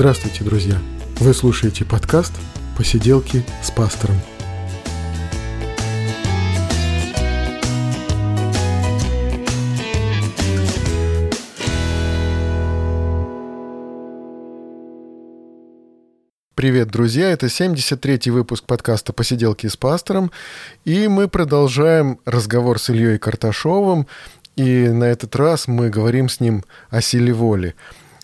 [0.00, 0.78] Здравствуйте, друзья!
[1.18, 2.32] Вы слушаете подкаст
[2.74, 4.16] «Посиделки с пастором».
[16.54, 17.30] Привет, друзья!
[17.30, 20.32] Это 73-й выпуск подкаста «Посиделки с пастором»,
[20.86, 24.06] и мы продолжаем разговор с Ильей Карташовым,
[24.56, 27.74] и на этот раз мы говорим с ним о силе воли.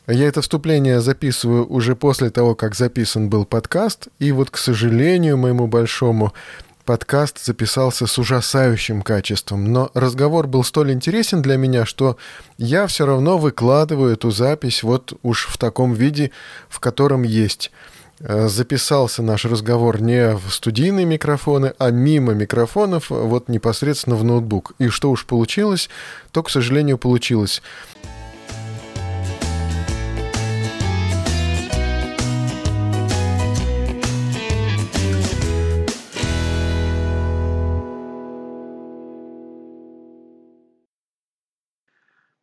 [0.07, 5.37] Я это вступление записываю уже после того, как записан был подкаст, и вот, к сожалению,
[5.37, 6.33] моему большому,
[6.85, 12.17] подкаст записался с ужасающим качеством, но разговор был столь интересен для меня, что
[12.57, 16.31] я все равно выкладываю эту запись вот уж в таком виде,
[16.69, 17.73] в котором есть.
[18.21, 24.73] Э, записался наш разговор не в студийные микрофоны, а мимо микрофонов, вот непосредственно в ноутбук.
[24.79, 25.91] И что уж получилось,
[26.31, 27.63] то, к сожалению, получилось.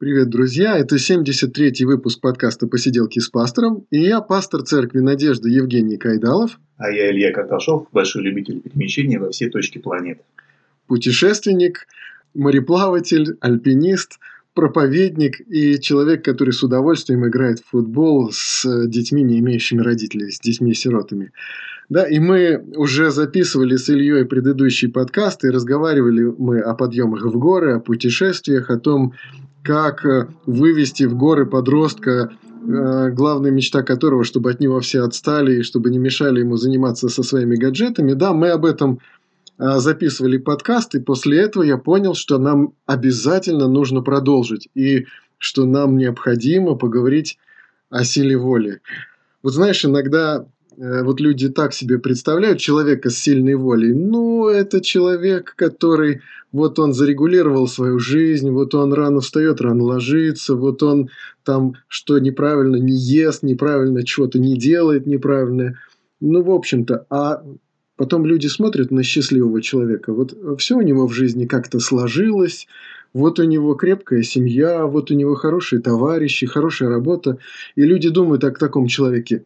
[0.03, 0.77] Привет, друзья!
[0.77, 3.85] Это 73-й выпуск подкаста «Посиделки с пастором».
[3.89, 6.59] И я, пастор Церкви Надежды Евгений Кайдалов.
[6.75, 10.19] А я Илья Карташов, большой любитель перемещения во все точки планеты.
[10.87, 11.87] Путешественник,
[12.33, 14.19] мореплаватель, альпинист,
[14.53, 20.39] проповедник и человек, который с удовольствием играет в футбол с детьми, не имеющими родителей, с
[20.41, 21.31] детьми-сиротами.
[21.87, 27.39] Да, и мы уже записывали с Ильей предыдущий подкаст, и разговаривали мы о подъемах в
[27.39, 29.13] горы, о путешествиях, о том,
[29.63, 35.59] как э, вывести в горы подростка, э, главная мечта которого, чтобы от него все отстали
[35.59, 38.13] и чтобы не мешали ему заниматься со своими гаджетами.
[38.13, 38.99] Да, мы об этом
[39.57, 45.05] э, записывали подкаст, и после этого я понял, что нам обязательно нужно продолжить, и
[45.37, 47.37] что нам необходимо поговорить
[47.89, 48.81] о силе воли.
[49.41, 50.45] Вот знаешь, иногда
[50.77, 53.93] вот люди так себе представляют человека с сильной волей.
[53.93, 60.55] Ну, это человек, который вот он зарегулировал свою жизнь, вот он рано встает, рано ложится,
[60.55, 61.09] вот он
[61.43, 65.79] там что неправильно не ест, неправильно чего-то не делает неправильно.
[66.21, 67.43] Ну, в общем-то, а
[67.97, 72.67] потом люди смотрят на счастливого человека, вот все у него в жизни как-то сложилось,
[73.13, 77.39] вот у него крепкая семья, вот у него хорошие товарищи, хорошая работа,
[77.75, 79.43] и люди думают о таком человеке,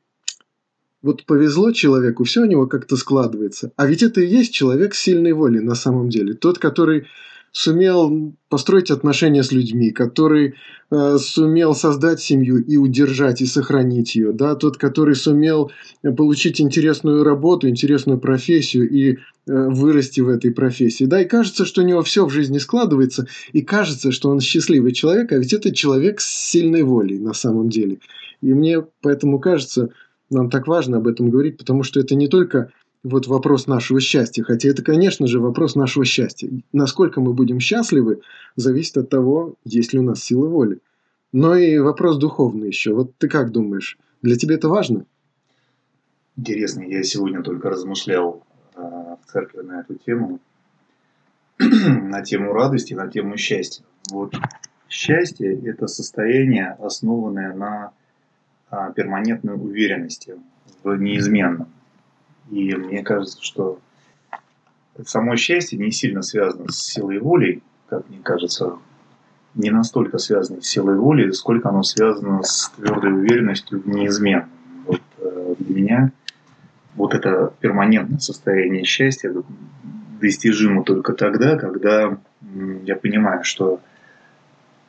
[1.02, 3.72] вот повезло человеку, все у него как-то складывается.
[3.75, 6.34] А ведь это и есть человек сильной волей на самом деле.
[6.34, 7.06] Тот, который
[7.52, 10.56] сумел построить отношения с людьми, который
[10.91, 15.72] э, сумел создать семью и удержать и сохранить ее, да, тот, который сумел
[16.16, 21.81] получить интересную работу, интересную профессию и э, вырасти в этой профессии, да, и кажется, что
[21.81, 25.74] у него все в жизни складывается, и кажется, что он счастливый человек, а ведь это
[25.74, 28.00] человек с сильной волей на самом деле.
[28.41, 29.90] И мне поэтому кажется,
[30.30, 32.72] нам так важно об этом говорить, потому что это не только
[33.04, 36.50] вот вопрос нашего счастья, хотя это, конечно же, вопрос нашего счастья.
[36.74, 38.22] Насколько мы будем счастливы,
[38.56, 40.80] зависит от того, есть ли у нас сила воли.
[41.32, 42.94] Но и вопрос духовный еще.
[42.94, 45.06] Вот ты как думаешь, для тебя это важно?
[46.36, 48.44] Интересно, я сегодня только размышлял
[48.76, 50.40] э, в церкви на эту тему,
[51.60, 53.84] на тему радости, на тему счастья.
[54.12, 54.36] Вот
[54.90, 57.92] счастье– это состояние, основанное на
[58.70, 60.36] а, перманентной уверенности
[60.84, 61.68] в неизменном.
[62.52, 63.80] И мне кажется, что
[65.06, 68.78] само счастье не сильно связано с силой воли, как мне кажется,
[69.56, 74.50] не настолько связано с силой воли, сколько оно связано с твердой уверенностью в неизменном.
[74.86, 76.12] Вот, э, для меня
[76.96, 79.34] вот это перманентное состояние счастья
[80.20, 82.18] достижимо только тогда, когда
[82.84, 83.80] я понимаю, что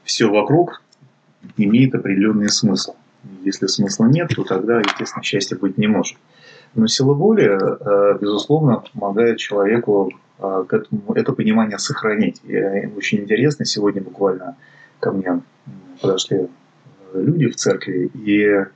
[0.05, 0.83] все вокруг
[1.57, 2.95] имеет определенный смысл.
[3.43, 6.17] Если смысла нет, то тогда, естественно, счастья быть не может.
[6.75, 12.41] Но сила воли, э, безусловно, помогает человеку э, этому, это понимание сохранить.
[12.45, 12.57] И
[12.97, 14.57] очень интересно, сегодня буквально
[15.01, 15.41] ко мне
[16.01, 16.49] подошли
[17.15, 18.67] люди в церкви, и э,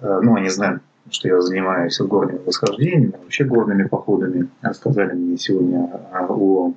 [0.00, 4.48] ну, они знают, что я занимаюсь горными восхождениями, вообще горными походами.
[4.62, 6.72] Рассказали мне сегодня о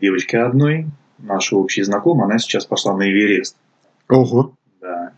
[0.00, 0.86] девочке одной,
[1.18, 3.56] нашей общей знакомой, она сейчас пошла на Эверест.
[4.08, 4.54] Ого!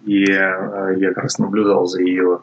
[0.04, 2.40] И э, я как раз наблюдал за ее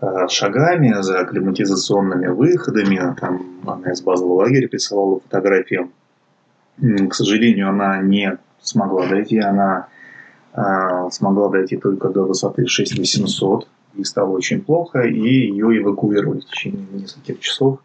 [0.00, 3.14] э, шагами, за акклиматизационными выходами.
[3.20, 5.90] Там она из базового лагеря присылала фотографии.
[6.78, 9.38] К сожалению, она не смогла дойти.
[9.38, 9.88] Она
[10.54, 10.60] э,
[11.10, 13.68] смогла дойти только до высоты 6800.
[13.96, 15.02] И стало очень плохо.
[15.02, 17.80] И ее эвакуировали в течение нескольких часов.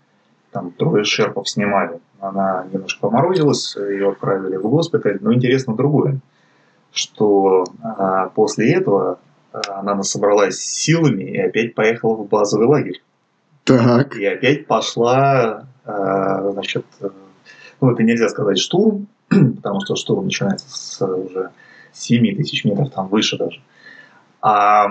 [0.52, 2.00] Там трое шерпов снимали.
[2.22, 5.18] Она немножко поморозилась, ее отправили в госпиталь.
[5.20, 6.22] Но интересно другое
[6.98, 9.20] что а, после этого
[9.68, 13.02] она собралась силами и опять поехала в базовый лагерь.
[13.64, 14.16] Так.
[14.16, 16.86] И опять пошла, значит,
[17.82, 21.52] ну, это нельзя сказать штурм, потому что штурм начинается с уже
[21.94, 23.62] 7 тысяч метров, там выше даже.
[24.42, 24.88] А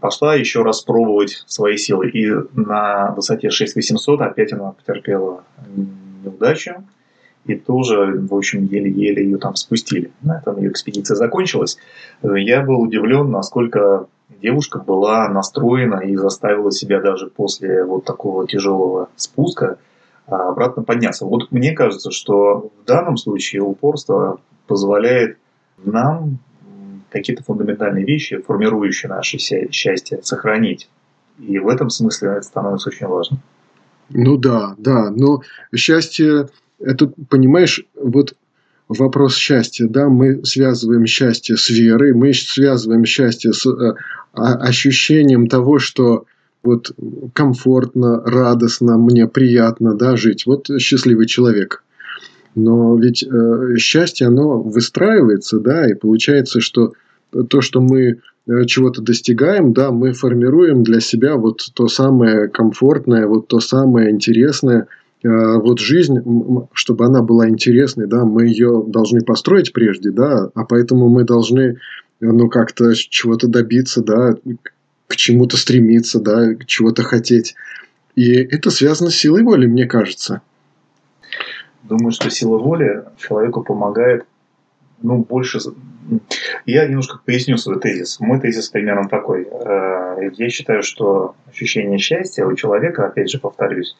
[0.00, 2.10] пошла еще раз пробовать свои силы.
[2.10, 5.44] И на высоте 6800 опять она потерпела
[6.24, 6.84] неудачу.
[7.46, 10.10] И тоже, в общем, еле-еле ее там спустили.
[10.22, 11.78] На этом ее экспедиция закончилась.
[12.22, 14.06] Я был удивлен, насколько
[14.42, 19.78] девушка была настроена и заставила себя даже после вот такого тяжелого спуска
[20.26, 21.24] а, обратно подняться.
[21.24, 25.38] Вот мне кажется, что в данном случае упорство позволяет
[25.84, 26.38] нам
[27.10, 30.88] какие-то фундаментальные вещи, формирующие наше счастье, сохранить.
[31.38, 33.38] И в этом смысле это становится очень важно.
[34.10, 35.10] Ну да, да.
[35.10, 35.42] Но
[35.74, 38.34] счастье, это, понимаешь, вот
[38.88, 43.94] вопрос счастья, да, мы связываем счастье с верой, мы связываем счастье с э,
[44.32, 46.26] ощущением того, что
[46.62, 46.92] вот
[47.32, 50.46] комфортно, радостно, мне приятно, да, жить.
[50.46, 51.84] Вот счастливый человек.
[52.54, 56.94] Но ведь э, счастье, оно выстраивается, да, и получается, что
[57.50, 63.26] то, что мы э, чего-то достигаем, да, мы формируем для себя вот то самое комфортное,
[63.26, 64.88] вот то самое интересное.
[65.24, 66.16] Э, вот жизнь,
[66.72, 71.78] чтобы она была интересной, да, мы ее должны построить прежде, да, а поэтому мы должны,
[72.20, 74.34] ну, как-то чего-то добиться, да,
[75.06, 77.54] к чему-то стремиться, да, чего-то хотеть.
[78.14, 80.42] И это связано с силой воли, мне кажется.
[81.82, 84.24] Думаю, что сила воли человеку помогает
[85.02, 85.58] ну, больше...
[86.66, 88.20] Я немножко поясню свой тезис.
[88.20, 89.46] Мой тезис примерно такой.
[89.50, 93.96] Э, я считаю, что ощущение счастья у человека, опять же повторюсь,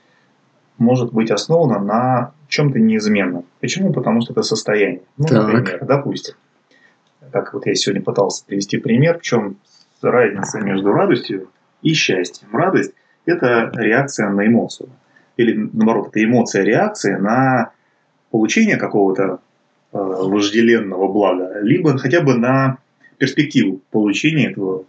[0.78, 3.44] может быть основано на чем-то неизменном.
[3.61, 3.93] Почему?
[3.93, 5.02] Потому что это состояние.
[5.17, 5.46] Ну, так.
[5.46, 6.34] например, допустим,
[7.32, 9.56] как вот я сегодня пытался привести пример, в чем
[10.02, 11.49] разница между радостью
[11.82, 12.49] и счастьем.
[12.52, 12.93] Радость–
[13.26, 14.90] это реакция на эмоцию.
[15.37, 17.73] Или, наоборот, это эмоция реакции на
[18.31, 19.40] получение какого-то
[19.93, 22.78] э, вожделенного блага, либо хотя бы на
[23.19, 24.84] перспективу получения этого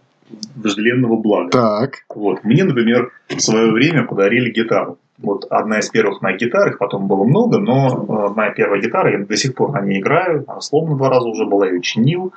[0.54, 1.50] вожделенного блага.
[1.50, 2.04] Так.
[2.14, 2.44] Вот.
[2.44, 4.98] Мне, например, в свое время подарили гитару.
[5.18, 9.10] Вот одна из первых моих гитар, их потом было много, но э, моя первая гитара,
[9.10, 11.82] я до сих пор на ней играю, она сломана два раза уже была, я ее
[11.82, 12.32] чинил.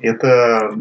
[0.00, 0.74] Это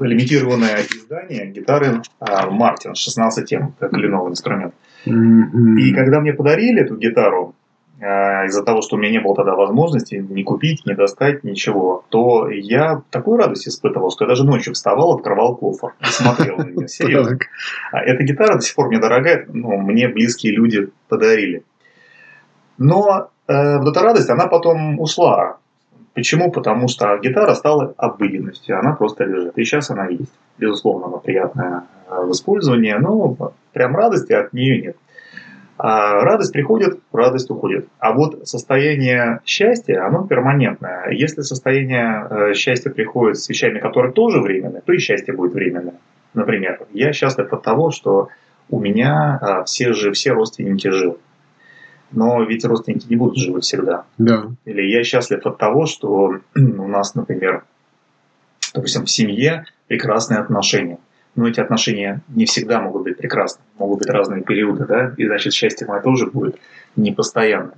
[0.00, 4.74] лимитированное издание гитары а, Мартин 16 тем, как кленовый инструмент.
[5.06, 5.78] Mm-hmm.
[5.78, 7.54] И когда мне подарили эту гитару,
[8.02, 12.48] из-за того, что у меня не было тогда возможности ни купить, ни достать, ничего, то
[12.50, 16.88] я такую радость испытывал, что я даже ночью вставал, открывал кофр и смотрел на нее.
[16.88, 17.38] Серьезно.
[17.92, 21.62] А эта гитара до сих пор мне дорогая, ну, мне близкие люди подарили.
[22.76, 25.58] Но э, вот эта радость, она потом ушла.
[26.14, 26.50] Почему?
[26.50, 29.56] Потому что гитара стала обыденностью, она просто лежит.
[29.56, 30.32] И сейчас она есть.
[30.58, 34.96] Безусловно, она приятная э, в использовании, но прям радости от нее нет.
[35.78, 37.88] А радость приходит, радость уходит.
[37.98, 41.10] А вот состояние счастья, оно перманентное.
[41.10, 45.94] Если состояние э, счастья приходит с вещами, которые тоже временные, то и счастье будет временное.
[46.34, 48.28] Например, я счастлив от того, что
[48.70, 51.16] у меня а, все, же, все родственники живы
[52.12, 54.04] но ведь родственники не будут живы всегда.
[54.18, 54.50] Да.
[54.64, 57.64] Или я счастлив от того, что у нас, например,
[58.74, 60.98] допустим, в семье прекрасные отношения.
[61.34, 65.54] Но эти отношения не всегда могут быть прекрасны, могут быть разные периоды, да, и значит
[65.54, 66.56] счастье мое тоже будет
[66.94, 67.74] непостоянно.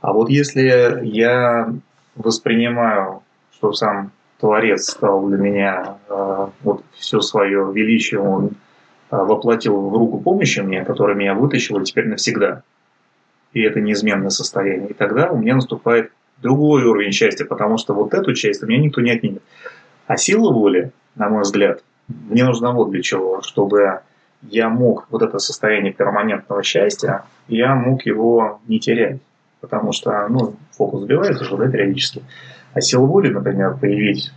[0.00, 1.72] А вот если я
[2.14, 3.22] воспринимаю,
[3.54, 8.50] что сам Творец стал для меня э, вот все свое величие, он
[9.10, 12.62] э, воплотил в руку помощи мне, которая меня вытащила теперь навсегда
[13.52, 14.90] и это неизменное состояние.
[14.90, 18.80] И тогда у меня наступает другой уровень счастья, потому что вот эту часть у меня
[18.80, 19.42] никто не отнимет.
[20.06, 24.00] А сила воли, на мой взгляд, мне нужна вот для чего, чтобы
[24.42, 29.20] я мог вот это состояние перманентного счастья, я мог его не терять.
[29.60, 32.22] Потому что, ну, фокус сбивается же, да, периодически.
[32.74, 34.32] А сила воли, например, появить,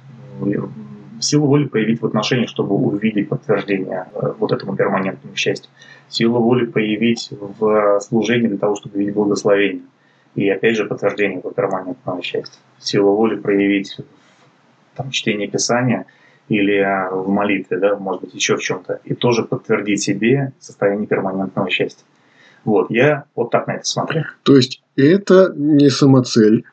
[1.19, 5.71] силу воли проявить в отношениях, чтобы увидеть подтверждение э, вот этому перманентному счастью
[6.09, 9.83] силу воли проявить в служении для того, чтобы видеть благословение.
[10.35, 12.59] И опять же подтверждение этого перманентного счастья.
[12.79, 13.97] Силу воли проявить
[14.95, 16.05] там, чтении Писания
[16.49, 18.99] или в молитве, да, может быть, еще в чем-то.
[19.03, 22.05] И тоже подтвердить себе состояние перманентного счастья.
[22.63, 24.23] Вот, я вот так на это смотрю.
[24.43, 26.63] То есть это не самоцель,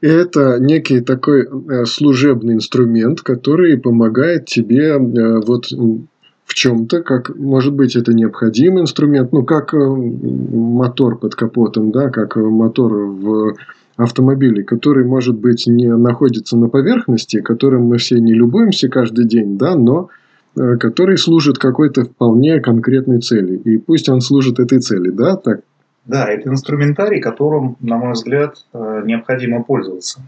[0.00, 7.74] это некий такой э, служебный инструмент, который помогает тебе э, вот в чем-то, как, может
[7.74, 13.56] быть, это необходимый инструмент, ну, как э, мотор под капотом, да, как мотор в
[13.96, 19.58] автомобилей, который, может быть, не находится на поверхности, которым мы все не любуемся каждый день,
[19.58, 20.08] да, но
[20.56, 23.56] э, который служит какой-то вполне конкретной цели.
[23.56, 25.60] И пусть он служит этой цели, да, так?
[26.06, 30.20] Да, это инструментарий, которым, на мой взгляд, э, необходимо пользоваться.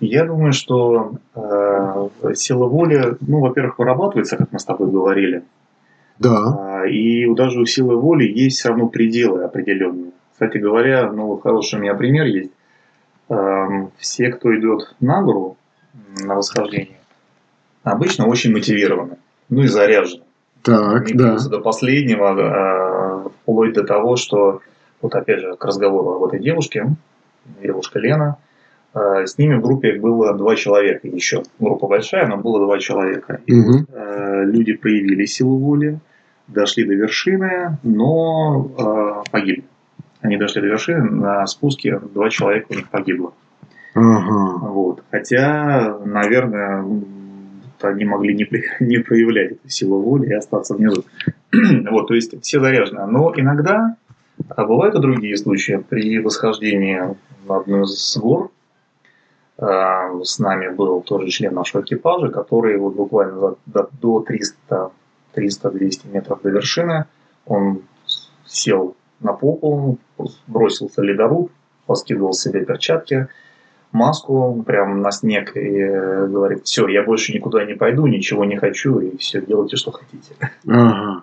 [0.00, 5.44] Я думаю, что э, сила воли, ну, во-первых, вырабатывается, как мы с тобой говорили.
[6.18, 6.82] Да.
[6.84, 10.10] Э, и даже у силы воли есть все равно пределы определенные.
[10.32, 12.50] Кстати говоря, ну, хороший у меня пример есть.
[13.28, 15.56] Эм, все, кто идет на гору,
[16.24, 16.98] на восхождение,
[17.82, 19.16] обычно очень мотивированы,
[19.48, 20.24] ну и заряжены.
[20.62, 21.36] Так, Они да.
[21.38, 24.60] до последнего, э, вплоть до того, что,
[25.00, 26.86] вот опять же, к разговору об этой девушке,
[27.62, 28.36] девушка Лена,
[28.94, 31.42] э, с ними в группе было два человека еще.
[31.58, 33.40] Группа большая, но было два человека.
[33.46, 33.72] И Мгм.
[33.72, 35.98] вот, э, люди проявили силу воли,
[36.48, 39.64] дошли до вершины, но э, погибли.
[40.22, 43.34] Они дошли до вершины, на спуске два человека у них погибло.
[43.94, 44.58] Ага.
[44.68, 45.02] Вот.
[45.10, 46.84] Хотя, наверное,
[47.80, 51.04] они могли не, при- не проявлять эту силу воли и остаться внизу.
[51.90, 53.04] вот, то есть все заряжены.
[53.06, 53.96] Но иногда
[54.48, 55.84] а бывают и другие случаи.
[55.88, 57.00] При восхождении
[57.46, 58.50] на одну из гор
[59.58, 64.90] а, с нами был тоже член нашего экипажа, который вот буквально за- до, до 300
[65.34, 67.06] 300-200 метров до вершины
[67.46, 67.82] он
[68.44, 69.98] сел на попу,
[70.46, 71.50] бросился ледоруб,
[71.86, 73.28] поскидывал себе перчатки,
[73.92, 78.56] маску прям на снег и э, говорит, все, я больше никуда не пойду, ничего не
[78.56, 80.34] хочу, и все, делайте, что хотите.
[80.66, 81.22] Ага.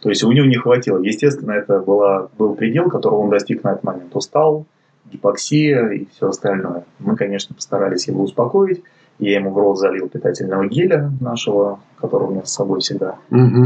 [0.00, 0.98] То есть у него не хватило.
[0.98, 4.14] Естественно, это была, был предел, которого он достиг на этот момент.
[4.14, 4.66] Устал,
[5.10, 6.84] гипоксия и все остальное.
[6.98, 8.82] Мы, конечно, постарались его успокоить.
[9.18, 13.16] Я ему в рот залил питательного геля нашего, который у меня с собой всегда.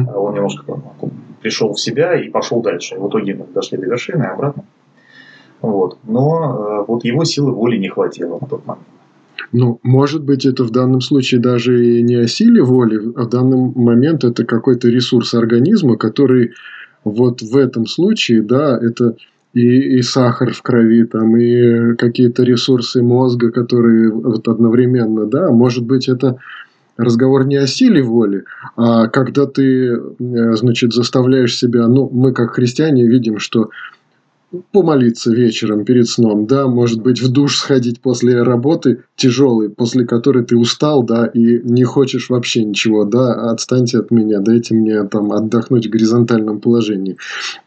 [0.09, 0.65] А Он немножко
[1.47, 2.97] пришел в себя и пошел дальше.
[2.99, 4.65] В итоге мы дошли до вершины и обратно.
[5.63, 5.97] Вот.
[6.03, 8.87] Но э, вот его силы воли не хватило на тот момент.
[9.53, 13.29] Ну, может быть, это в данном случае даже и не о силе воли, а в
[13.29, 16.51] данный момент это какой-то ресурс организма, который
[17.05, 19.15] вот в этом случае, да, это
[19.55, 25.85] и, и сахар в крови, там, и какие-то ресурсы мозга, которые вот одновременно, да, может
[25.85, 26.39] быть, это
[26.97, 28.45] разговор не о силе воли,
[28.77, 29.99] а когда ты, э,
[30.55, 33.71] значит, заставляешь себя, ну, мы как христиане видим, что
[34.73, 40.45] помолиться вечером перед сном, да, может быть, в душ сходить после работы тяжелой, после которой
[40.45, 45.33] ты устал, да, и не хочешь вообще ничего, да, отстаньте от меня, дайте мне там
[45.33, 47.17] отдохнуть в горизонтальном положении.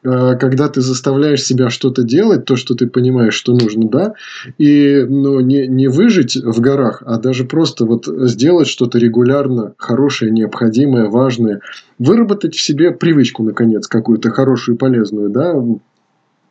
[0.04, 4.14] А, Когда ты заставляешь себя что-то делать, то, что ты понимаешь, что нужно, да,
[4.58, 10.32] и, ну, не, не выжить в горах, а даже просто вот сделать что-то регулярно, хорошее,
[10.32, 11.62] необходимое, важное,
[11.98, 15.54] выработать в себе привычку, наконец, какую-то хорошую, полезную, да,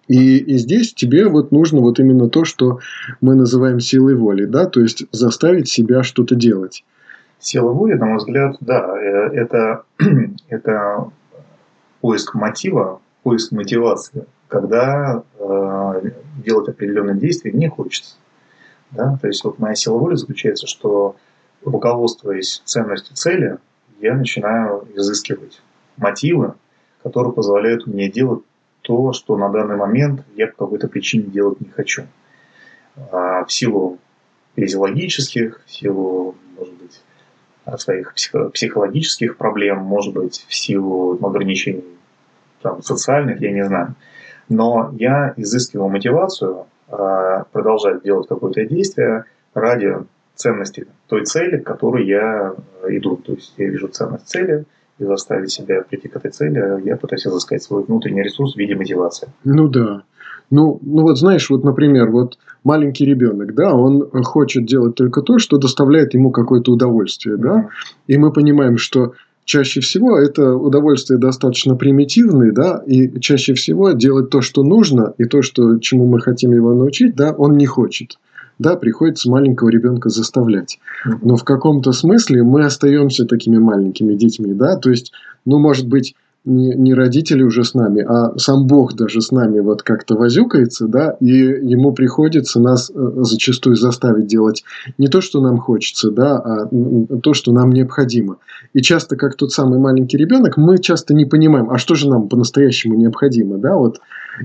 [0.09, 2.81] и, и здесь тебе вот нужно вот именно то, что
[3.21, 6.85] мы называем силой воли, да, то есть заставить себя что-то делать.
[7.39, 9.85] Сила воли, на мой взгляд, да, э, это,
[10.49, 11.11] это
[12.01, 16.11] поиск мотива, поиск мотивации, когда э,
[16.45, 18.17] делать определенные действия не хочется.
[18.91, 19.19] Да?
[19.21, 21.17] То есть вот моя сила воли заключается, что
[21.63, 23.59] руководствуясь ценностью цели,
[24.01, 25.61] я начинаю изыскивать
[25.97, 26.55] мотивы,
[27.03, 28.43] которые позволяют мне делать
[28.83, 32.07] то, что на данный момент я по какой-то причине делать не хочу.
[33.13, 33.99] А в силу
[34.57, 37.01] физиологических, в силу, может быть,
[37.77, 41.85] своих психо- психологических проблем, может быть, в силу ограничений
[42.63, 43.95] там, социальных, я не знаю.
[44.49, 49.99] Но я изыскиваю мотивацию а, продолжать делать какое-то действие ради
[50.35, 53.17] ценности той цели, к которой я э, иду.
[53.17, 54.65] То есть я вижу ценность цели,
[54.99, 58.75] и заставить себя прийти к этой цели, я пытаюсь изыскать свой внутренний ресурс в виде
[58.75, 59.29] мотивации.
[59.45, 60.03] Ну да.
[60.51, 65.39] Ну, ну вот знаешь, вот, например, вот маленький ребенок, да, он хочет делать только то,
[65.39, 67.69] что доставляет ему какое-то удовольствие, да,
[68.07, 69.13] и мы понимаем, что
[69.45, 75.25] чаще всего это удовольствие достаточно примитивное, да, и чаще всего делать то, что нужно, и
[75.25, 78.19] то, что, чему мы хотим его научить, да, он не хочет.
[78.59, 80.81] Да, приходится маленького ребенка заставлять.
[81.23, 85.13] Но в каком-то смысле мы остаемся такими маленькими детьми, да, то есть,
[85.45, 89.61] ну, может быть, не, не родители уже с нами, а сам Бог даже с нами
[89.61, 94.65] вот как-то возюкается, да, и ему приходится нас э, зачастую заставить делать
[94.97, 96.69] не то, что нам хочется, да, а
[97.23, 98.37] то, что нам необходимо.
[98.73, 102.29] И часто, как тот самый маленький ребенок, мы часто не понимаем, а что же нам
[102.29, 104.01] по-настоящему необходимо, да, вот.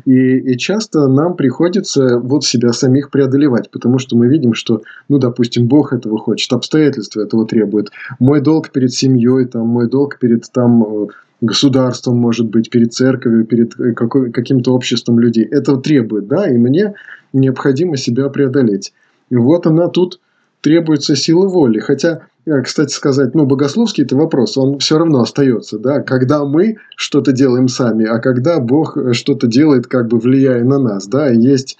[0.05, 5.19] И, и часто нам приходится вот себя самих преодолевать, потому что мы видим, что, ну,
[5.19, 10.51] допустим, Бог этого хочет, обстоятельства этого требуют, мой долг перед семьей, там, мой долг перед
[10.51, 11.09] там
[11.43, 15.45] государством, может быть, перед церковью, перед э, какой, каким-то обществом людей.
[15.45, 16.93] Это требует, да, и мне
[17.33, 18.93] необходимо себя преодолеть.
[19.29, 20.19] И вот она тут
[20.61, 21.79] требуется сила воли.
[21.79, 26.77] Хотя, э, кстати сказать, ну, богословский это вопрос, он все равно остается, да, когда мы
[26.95, 31.77] что-то делаем сами, а когда Бог что-то делает, как бы влияя на нас, да, есть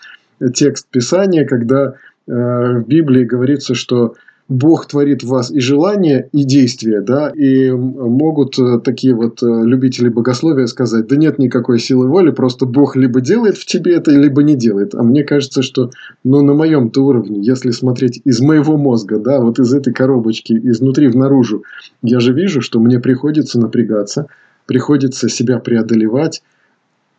[0.53, 1.93] текст Писания, когда
[2.27, 2.32] э,
[2.79, 4.15] в Библии говорится, что
[4.53, 9.48] Бог творит в вас и желания, и действия, да, и могут э, такие вот э,
[9.48, 14.12] любители богословия сказать, да нет никакой силы воли, просто Бог либо делает в тебе это,
[14.12, 14.93] либо не делает.
[14.93, 15.89] А мне кажется, что,
[16.24, 21.07] ну, на моем-то уровне, если смотреть из моего мозга, да, вот из этой коробочки, изнутри
[21.07, 21.63] в наружу,
[22.03, 24.27] я же вижу, что мне приходится напрягаться,
[24.67, 26.43] приходится себя преодолевать,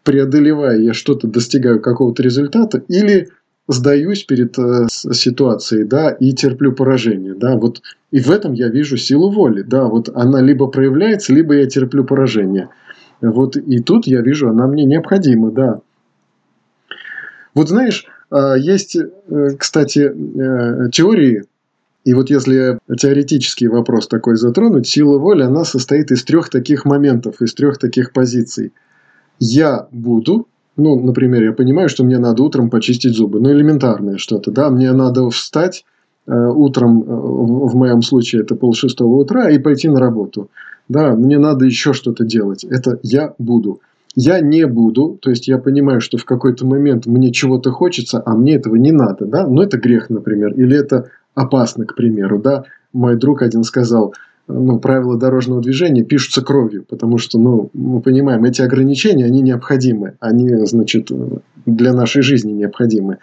[0.04, 3.30] преодолевая я что-то достигаю какого-то результата, или
[3.68, 7.80] сдаюсь перед э, ситуацией, да, и терплю поражение, да, вот
[8.10, 12.04] и в этом я вижу силу воли, да, вот она либо проявляется, либо я терплю
[12.04, 12.68] поражение,
[13.20, 15.80] вот и тут я вижу, она мне необходима, да.
[17.54, 20.12] Вот знаешь, э, есть, э, кстати,
[20.92, 21.44] теории,
[22.04, 27.40] и вот если теоретический вопрос такой затронуть, сила воли, она состоит из трех таких моментов,
[27.40, 28.72] из трех таких позиций.
[29.38, 33.40] Я буду, ну, например, я понимаю, что мне надо утром почистить зубы.
[33.40, 34.70] Ну, элементарное что-то, да.
[34.70, 35.84] Мне надо встать
[36.26, 40.50] э, утром, э, в, в моем случае это полшестого утра, и пойти на работу.
[40.88, 42.64] Да, мне надо еще что-то делать.
[42.64, 43.80] Это я буду.
[44.16, 48.34] Я не буду, то есть я понимаю, что в какой-то момент мне чего-то хочется, а
[48.36, 52.64] мне этого не надо, да, но это грех, например, или это опасно, к примеру, да.
[52.92, 54.14] Мой друг один сказал,
[54.46, 60.14] ну, правила дорожного движения пишутся кровью, потому что, ну, мы понимаем, эти ограничения, они необходимы,
[60.20, 61.10] они, значит,
[61.66, 63.18] для нашей жизни необходимы.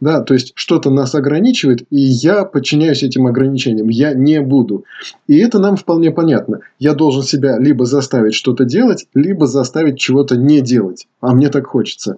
[0.00, 4.84] Да, то есть, что-то нас ограничивает, и я подчиняюсь этим ограничениям, я не буду.
[5.28, 6.60] И это нам вполне понятно.
[6.78, 11.66] Я должен себя либо заставить что-то делать, либо заставить чего-то не делать, а мне так
[11.66, 12.16] хочется.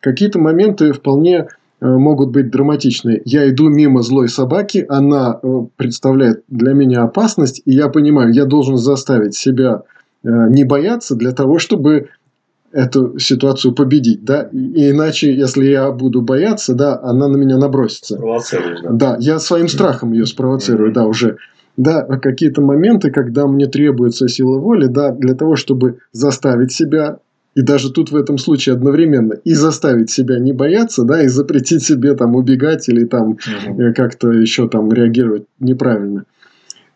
[0.00, 1.48] Какие-то моменты вполне
[1.80, 3.22] могут быть драматичные.
[3.24, 8.44] Я иду мимо злой собаки, она э, представляет для меня опасность, и я понимаю, я
[8.44, 9.82] должен заставить себя
[10.24, 12.08] э, не бояться для того, чтобы
[12.72, 18.16] эту ситуацию победить, да, и иначе, если я буду бояться, да, она на меня набросится.
[18.16, 18.90] Провоцируешь, да?
[18.90, 20.94] Да, я своим страхом ее спровоцирую, mm-hmm.
[20.94, 21.36] да, уже.
[21.76, 27.18] Да, какие-то моменты, когда мне требуется сила воли, да, для того, чтобы заставить себя
[27.56, 31.82] и даже тут в этом случае одновременно и заставить себя не бояться, да, и запретить
[31.82, 33.94] себе там убегать или там угу.
[33.96, 36.26] как-то еще там реагировать неправильно.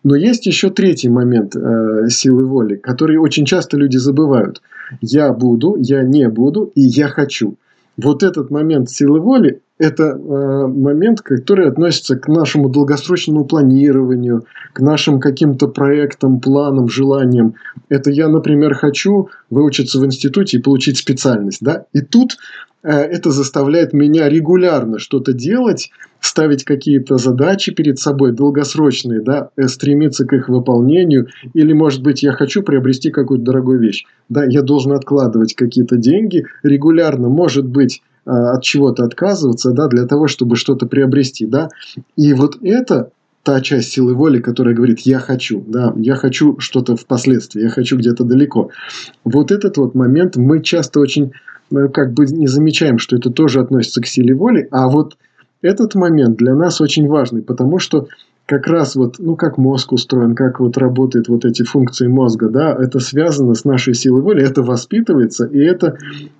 [0.04, 4.60] Но есть еще третий момент э, силы воли, который очень часто люди забывают.
[5.00, 7.56] Я буду, я не буду и я хочу.
[7.96, 14.80] Вот этот момент силы воли это э, момент, который относится к нашему долгосрочному планированию, к
[14.80, 17.54] нашим каким-то проектам, планам, желаниям.
[17.88, 21.62] Это я, например, хочу выучиться в институте и получить специальность.
[21.62, 21.86] Да?
[21.94, 22.36] И тут
[22.82, 25.90] э, это заставляет меня регулярно что-то делать,
[26.20, 32.22] ставить какие-то задачи перед собой долгосрочные, да, э, стремиться к их выполнению, или, может быть,
[32.22, 38.02] я хочу приобрести какую-то дорогую вещь, да, я должен откладывать какие-то деньги регулярно, может быть,
[38.30, 41.68] от чего-то отказываться, да, для того, чтобы что-то приобрести, да.
[42.16, 43.10] И вот это
[43.42, 47.96] та часть силы воли, которая говорит «я хочу», да, «я хочу что-то впоследствии, я хочу
[47.96, 48.70] где-то далеко».
[49.24, 51.32] Вот этот вот момент мы часто очень
[51.72, 55.16] э, как бы не замечаем, что это тоже относится к силе воли, а вот
[55.62, 58.08] этот момент для нас очень важный, потому что
[58.50, 62.76] как раз вот, ну, как мозг устроен, как вот работают вот эти функции мозга, да,
[62.76, 65.96] это связано с нашей силой воли, это воспитывается, и это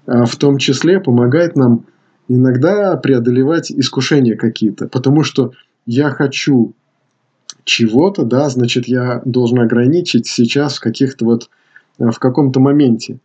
[0.07, 1.85] а, в том числе помогает нам
[2.27, 5.53] иногда преодолевать искушения какие-то, потому что
[5.87, 6.73] я хочу
[7.63, 11.49] чего-то, да, значит, я должен ограничить сейчас в каких-то вот,
[11.97, 13.21] в каком-то моменте.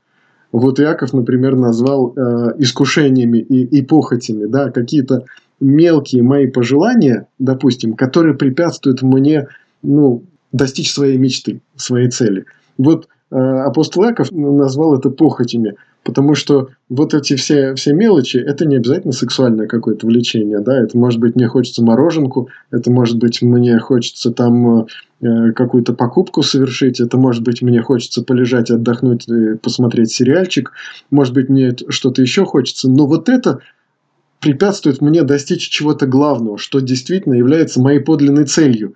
[0.52, 5.26] Вот Иаков, например, назвал э, искушениями и, и похотями, да, какие-то
[5.60, 9.48] мелкие мои пожелания, допустим, которые препятствуют мне
[9.82, 12.46] ну, достичь своей мечты, своей цели.
[12.78, 18.66] Вот э, апостол Яков назвал это похотями, потому что вот эти все, все мелочи, это
[18.66, 23.42] не обязательно сексуальное какое-то влечение, да, это может быть мне хочется мороженку, это может быть
[23.42, 24.88] мне хочется там
[25.22, 29.28] э, какую-то покупку совершить, это может быть мне хочется полежать, отдохнуть,
[29.62, 30.72] посмотреть сериальчик,
[31.12, 33.60] может быть мне что-то еще хочется, но вот это
[34.46, 38.94] препятствует мне достичь чего-то главного, что действительно является моей подлинной целью.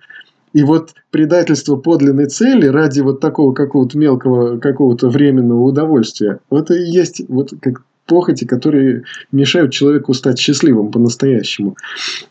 [0.52, 6.84] И вот предательство подлинной цели ради вот такого какого-то мелкого, какого-то временного удовольствия, это и
[6.84, 11.76] есть вот как похоти, которые мешают человеку стать счастливым по-настоящему.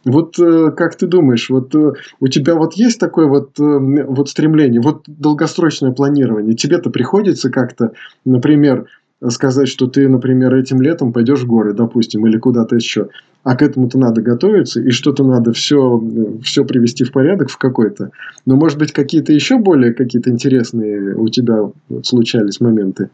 [0.06, 4.30] Вот э, как ты думаешь, вот э, у тебя вот есть такое вот, э, вот
[4.30, 6.54] стремление, вот долгосрочное планирование?
[6.54, 7.92] Тебе-то приходится как-то,
[8.26, 8.88] например,
[9.28, 13.10] сказать, что ты, например, этим летом пойдешь в горы, допустим, или куда-то еще,
[13.44, 16.02] а к этому-то надо готовиться, и что-то надо все,
[16.44, 18.12] все привести в порядок в какой-то.
[18.46, 21.70] Но, может быть, какие-то еще более какие-то интересные у тебя
[22.04, 23.10] случались моменты?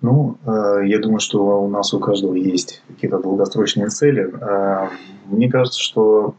[0.00, 4.30] Ну, э, я думаю, что у нас у каждого есть какие-то долгосрочные цели.
[4.38, 4.88] Э,
[5.26, 6.34] мне кажется, что,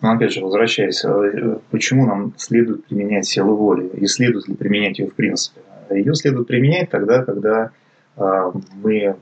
[0.00, 3.88] ну, опять же, возвращаясь, э, почему нам следует применять силу воли?
[3.94, 5.60] И следует ли применять ее в принципе?
[5.90, 7.70] Ее следует применять тогда, когда
[8.16, 9.16] мы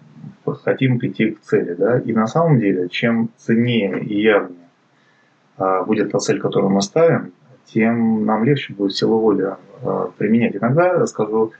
[0.63, 1.75] хотим прийти к цели.
[1.75, 1.99] Да?
[1.99, 4.69] И на самом деле, чем ценнее и явнее
[5.87, 7.33] будет та цель, которую мы ставим,
[7.67, 9.57] тем нам легче будет силу воли
[10.19, 10.57] применять.
[10.57, 11.53] Иногда, скажу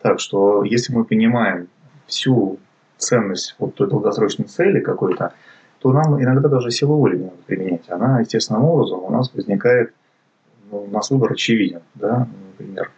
[0.00, 1.68] так, что если мы понимаем
[2.06, 2.58] всю
[2.98, 5.32] ценность вот той долгосрочной цели какой-то,
[5.78, 7.90] то нам иногда даже силу воли не надо применять.
[7.90, 9.92] Она естественным образом у нас возникает,
[10.70, 11.80] ну, у нас выбор очевиден.
[11.94, 12.28] Да?
[12.50, 12.90] Например,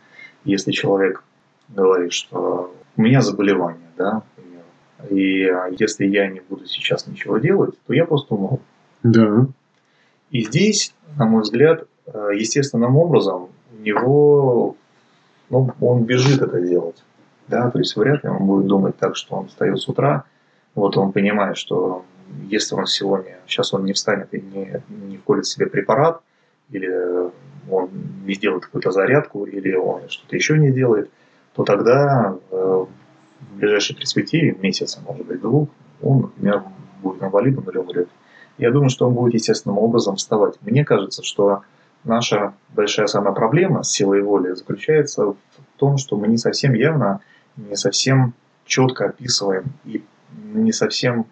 [0.45, 1.23] если человек
[1.69, 4.23] говорит, что у меня заболевание, да,
[5.11, 8.61] и если я не буду сейчас ничего делать, то я просто умру.
[9.03, 9.47] Да.
[10.31, 14.77] И здесь, на мой взгляд, э, естественным образом у него,
[15.51, 17.03] ну, он бежит это делать.
[17.47, 20.25] Да, то есть вряд ли он будет думать так, что он встает с утра,
[20.75, 22.05] вот он понимает, что
[22.49, 26.23] если он сегодня, сейчас он не встанет и не, не вколет себе препарат,
[26.71, 26.91] или
[27.71, 27.91] он
[28.25, 31.11] не сделает какую-то зарядку, или он что-то еще не сделает,
[31.55, 32.85] то тогда э,
[33.41, 35.69] в ближайшей перспективе, месяца, может быть, двух,
[36.03, 36.65] он, например,
[37.03, 38.09] будет инвалидом или умрет.
[38.59, 40.57] Я думаю, что он будет естественным образом вставать.
[40.63, 41.63] Мне кажется, что
[42.05, 45.37] наша большая самая проблема с силой воли заключается в
[45.77, 47.21] том, что мы не совсем явно
[47.57, 50.03] не совсем четко описываем и
[50.35, 51.27] не совсем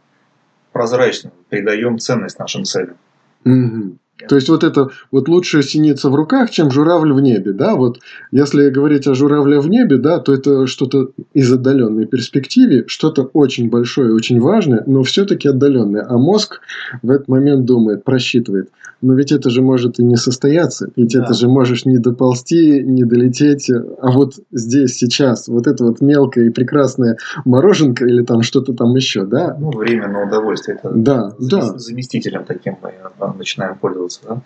[0.72, 2.96] прозрачно придаем ценность нашим целям.
[3.44, 3.96] Угу.
[4.28, 7.74] То есть вот это вот лучше синица в руках, чем журавль в небе, да?
[7.74, 7.98] Вот
[8.30, 13.68] если говорить о журавле в небе, да, то это что-то из отдаленной перспективы, что-то очень
[13.68, 16.06] большое, очень важное, но все-таки отдаленное.
[16.08, 16.60] А мозг
[17.02, 18.70] в этот момент думает, просчитывает.
[19.00, 21.24] Но ведь это же может и не состояться, ведь да.
[21.24, 26.46] это же можешь не доползти, не долететь, а вот здесь сейчас вот это вот мелкое
[26.46, 29.56] и прекрасное мороженка или там что-то там еще, да?
[29.58, 30.78] Ну временное удовольствие.
[30.78, 31.76] Это да, да.
[31.78, 32.92] заместителем таким мы
[33.36, 34.40] начинаем пользоваться оказывается да,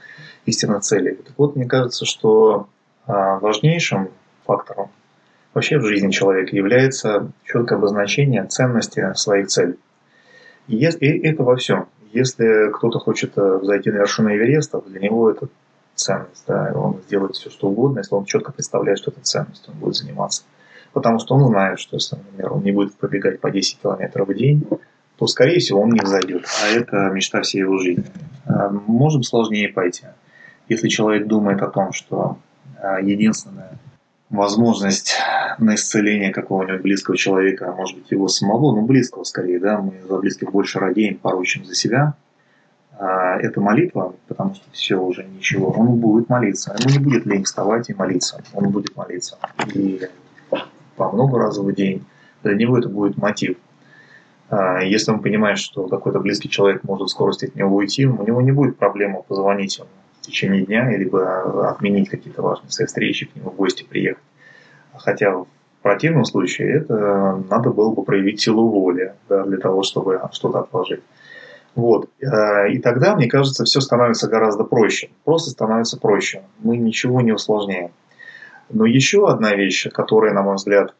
[0.44, 1.16] истинной целью.
[1.16, 2.68] Так вот, мне кажется, что
[3.06, 4.10] а, важнейшим
[4.44, 4.90] фактором
[5.54, 9.78] вообще в жизни человека является четкое обозначение ценности своих целей.
[10.68, 11.88] И это во всем.
[12.12, 15.48] Если кто-то хочет э, зайти на вершину Эвереста, для него это
[15.94, 16.44] ценность.
[16.46, 19.94] Да, он сделает все, что угодно, если он четко представляет, что это ценность, он будет
[19.94, 20.42] заниматься.
[20.92, 24.34] Потому что он знает, что если, например, он не будет пробегать по 10 километров в
[24.34, 24.66] день,
[25.18, 26.46] то, скорее всего, он не взойдет.
[26.62, 28.04] А это мечта всей его жизни.
[28.44, 30.04] А, Можем сложнее пойти.
[30.68, 32.38] Если человек думает о том, что
[32.80, 33.78] а, единственная
[34.28, 35.14] возможность
[35.58, 39.94] на исцеление какого-нибудь близкого человека, а может быть его самого, ну близкого скорее, да, мы
[40.06, 42.14] за близких больше радеем порой, чем за себя,
[42.98, 46.74] это молитва, потому что все уже ничего, он будет молиться.
[46.78, 49.38] Ему не будет лень вставать и молиться, он будет молиться.
[49.74, 50.00] И
[50.96, 52.04] по много раз в день.
[52.42, 53.58] Для него это будет мотив.
[54.48, 58.24] А, если он понимает, что какой-то близкий человек может в скорости от него уйти, у
[58.24, 59.88] него не будет проблемы позвонить ему
[60.20, 64.22] в течение дня, либо отменить какие-то важные свои встречи, к нему в гости приехать.
[64.94, 65.46] Хотя в
[65.82, 71.02] противном случае это надо было бы проявить силу воли да, для того, чтобы что-то отложить.
[71.74, 72.08] Вот.
[72.24, 75.10] А, и тогда, мне кажется, все становится гораздо проще.
[75.24, 76.42] Просто становится проще.
[76.60, 77.90] Мы ничего не усложняем.
[78.70, 80.94] Но еще одна вещь, которая, на мой взгляд,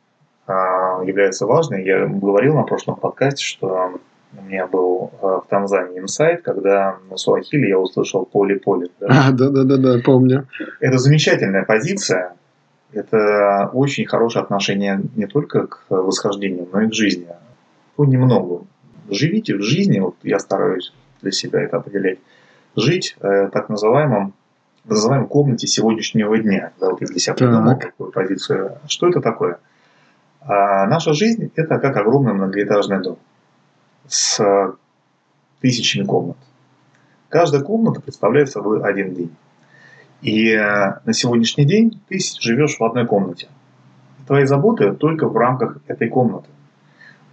[0.47, 1.85] а, является важной.
[1.85, 3.99] Я говорил на прошлом подкасте, что
[4.37, 8.89] у меня был а, в Танзании инсайт, когда на Суахиле я услышал поле-поле.
[9.01, 9.29] Да?
[9.29, 10.47] А, да-да-да, помню.
[10.81, 12.35] Это замечательная позиция.
[12.93, 17.27] Это очень хорошее отношение не только к восхождению, но и к жизни.
[17.97, 18.67] Понемногу.
[19.11, 22.19] Живите в жизни, вот я стараюсь для себя это определять,
[22.75, 24.35] жить э, так называемом
[24.85, 26.73] называемой комнате сегодняшнего дня.
[26.81, 28.79] Да, вот я для себя придумал такую позицию.
[28.87, 29.59] Что это такое?
[30.47, 33.19] А наша жизнь– это как огромный многоэтажный дом
[34.07, 34.41] с
[35.61, 36.37] тысячами комнат.
[37.29, 39.35] Каждая комната представляет собой один день.
[40.23, 43.49] И э, на сегодняшний день ты живешь в одной комнате.
[44.29, 46.49] Твои заботы только в рамках этой комнаты.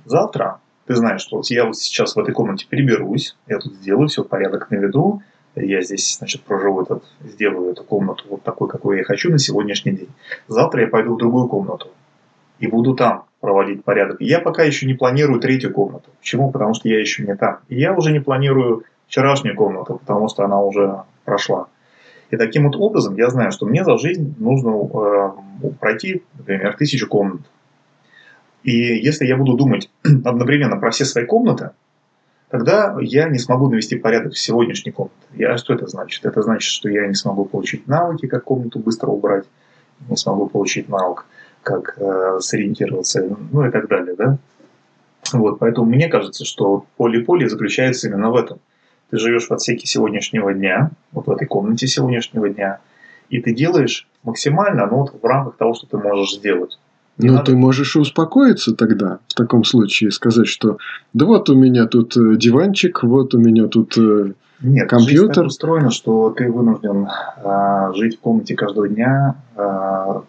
[0.06, 4.24] Завтра ты знаешь, что я вот сейчас в этой комнате переберусь, я тут сделаю все
[4.24, 5.22] порядок на виду,
[5.56, 9.92] я здесь, значит, проживу этот, сделаю эту комнату вот такой, какой я хочу на сегодняшний
[9.92, 10.10] день.
[10.48, 11.92] Завтра я пойду в другую комнату
[12.60, 14.22] и буду там проводить порядок.
[14.22, 16.10] Я пока еще не планирую третью комнату.
[16.20, 16.52] Почему?
[16.52, 17.60] Потому что я еще не там.
[17.68, 21.68] И я уже не планирую вчерашнюю комнату, потому что она уже прошла.
[22.32, 27.08] И таким вот образом я знаю, что мне за жизнь нужно э, пройти, например, тысячу
[27.08, 27.42] комнат.
[28.64, 31.72] И если я буду думать одновременно про все свои комнаты,
[32.50, 35.16] тогда я не смогу навести порядок в сегодняшней комнате.
[35.34, 36.26] Я, что это значит?
[36.26, 39.46] Это значит, что я не смогу получить навыки, как комнату быстро убрать,
[40.10, 41.26] не смогу получить навык,
[41.64, 44.16] как э, сориентироваться, ну и так далее.
[44.16, 44.38] Да?
[45.32, 48.60] Вот, поэтому мне кажется, что поле-поле заключается именно в этом.
[49.10, 52.80] Ты живешь в отсеке сегодняшнего дня, вот в этой комнате сегодняшнего дня,
[53.30, 56.78] и ты делаешь максимально, ну вот в рамках того, что ты можешь сделать.
[57.18, 57.52] Не ну, надо...
[57.52, 60.78] ты можешь и успокоиться тогда, в таком случае, сказать, что
[61.14, 65.44] да вот у меня тут э, диванчик, вот у меня тут э, Нет, компьютер.
[65.44, 67.08] Нет, устроено, что ты вынужден
[67.44, 70.24] а, жить в комнате каждого дня а,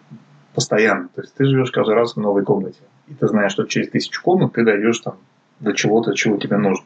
[0.55, 1.09] постоянно.
[1.13, 2.79] То есть ты живешь каждый раз в новой комнате.
[3.07, 5.15] И ты знаешь, что через тысячу комнат ты дойдешь там
[5.59, 6.85] до чего-то, чего тебе нужно.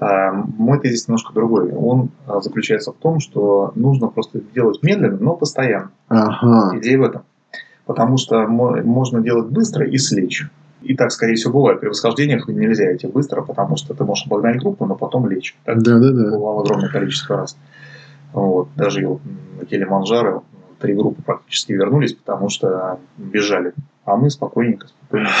[0.00, 1.72] А, мой тезис немножко другой.
[1.72, 5.90] Он а, заключается в том, что нужно просто делать медленно, но постоянно.
[6.08, 6.78] Ага.
[6.78, 7.22] Идея в этом
[7.88, 10.46] потому что можно делать быстро и слечь.
[10.82, 11.80] И так, скорее всего, бывает.
[11.80, 15.56] При восхождениях нельзя идти быстро, потому что ты можешь обогнать группу, но потом лечь.
[15.64, 16.30] Так да, да, да.
[16.30, 17.56] Бывало огромное количество раз.
[18.34, 18.68] Вот.
[18.76, 20.44] Даже на Килиманджаро
[20.80, 23.72] три группы практически вернулись, потому что бежали.
[24.04, 25.32] А мы спокойненько, спокойненько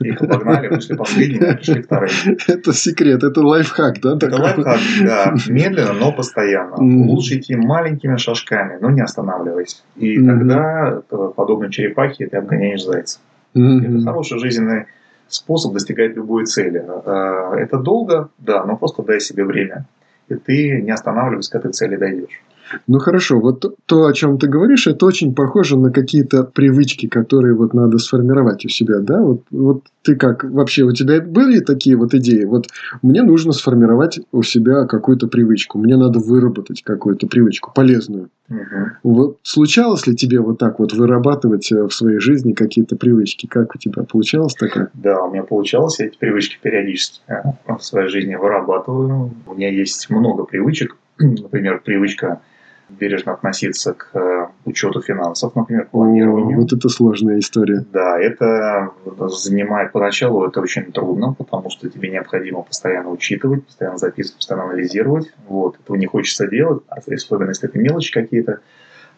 [0.00, 2.36] их обогнали, вышли последними, пришли вторые.
[2.46, 4.16] Это секрет, это лайфхак, да?
[4.16, 5.34] Это лайфхак, да.
[5.48, 6.76] Медленно, но постоянно.
[6.78, 9.82] Лучше идти маленькими шажками, но не останавливаясь.
[9.96, 13.18] И тогда, э, подобно черепахе, ты обгоняешь зайца.
[13.54, 14.86] Это хороший жизненный
[15.28, 16.84] способ достигать любой цели.
[17.04, 19.86] Э, это долго, да, но просто дай себе время.
[20.28, 22.42] И ты не останавливаясь, к этой цели дойдешь.
[22.86, 27.54] Ну хорошо, вот то, о чем ты говоришь, это очень похоже на какие-то привычки, которые
[27.54, 29.20] вот надо сформировать у себя, да?
[29.20, 32.44] Вот, вот ты как вообще у тебя были такие вот идеи?
[32.44, 32.68] Вот
[33.02, 38.30] мне нужно сформировать у себя какую-то привычку, мне надо выработать какую-то привычку полезную.
[38.48, 38.58] Угу.
[39.02, 43.46] Вот случалось ли тебе вот так вот вырабатывать э, в своей жизни какие-то привычки?
[43.46, 44.90] Как у тебя получалось такое?
[44.94, 49.32] Да, у меня получалось, я эти привычки периодически э, в своей жизни вырабатываю.
[49.46, 52.40] У меня есть много привычек, например, привычка
[52.88, 56.58] бережно относиться к э, учету финансов, например, планированию.
[56.58, 57.84] О, вот это сложная история.
[57.92, 58.92] Да, это
[59.28, 65.32] занимает поначалу это очень трудно, потому что тебе необходимо постоянно учитывать, постоянно записывать, постоянно анализировать.
[65.48, 65.78] Вот.
[65.80, 68.60] Этого не хочется делать, особенно если это мелочи какие-то.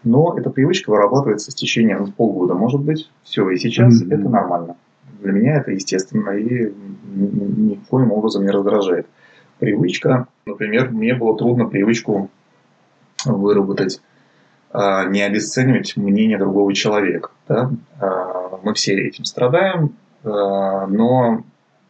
[0.04, 3.10] Но эта привычка вырабатывается с течением ну, полгода, может быть.
[3.24, 4.14] Все, и сейчас mm-hmm.
[4.14, 4.76] это нормально.
[5.20, 6.72] Для меня это естественно и
[7.14, 9.06] никоим образом не раздражает.
[9.58, 12.30] Привычка, например, мне было трудно привычку
[13.24, 14.00] выработать,
[14.70, 17.30] а, не обесценивать мнение другого человека.
[17.48, 17.70] Да?
[18.00, 21.44] А, мы все этим страдаем, а, но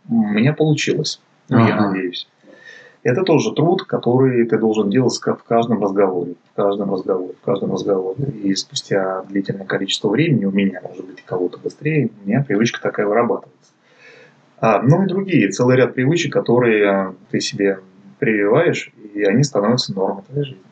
[0.09, 1.69] у меня получилось, ага.
[1.69, 2.29] я надеюсь.
[3.03, 7.73] Это тоже труд, который ты должен делать в каждом разговоре, в каждом разговоре, в каждом
[7.73, 8.25] разговоре.
[8.43, 13.07] И спустя длительное количество времени у меня, может быть, кого-то быстрее, у меня привычка такая
[13.07, 13.73] вырабатывается.
[14.61, 17.81] А, ну и другие, целый ряд привычек, которые ты себе
[18.19, 20.63] прививаешь, и они становятся нормой твоей жизни.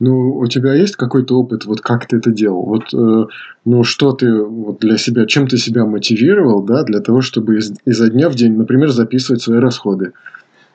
[0.00, 2.64] Ну, у тебя есть какой-то опыт, вот как ты это делал?
[2.64, 3.26] Вот, э,
[3.64, 7.72] ну, что ты вот для себя, чем ты себя мотивировал, да, для того, чтобы из,
[7.84, 10.12] изо дня в день, например, записывать свои расходы?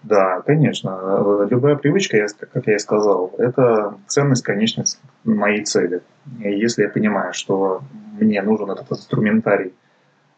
[0.04, 1.48] Да, конечно.
[1.50, 4.84] Любая привычка, как я и сказал, это ценность, конечно,
[5.24, 6.02] моей цели.
[6.44, 7.82] И если я понимаю, что
[8.20, 9.72] мне нужен этот инструментарий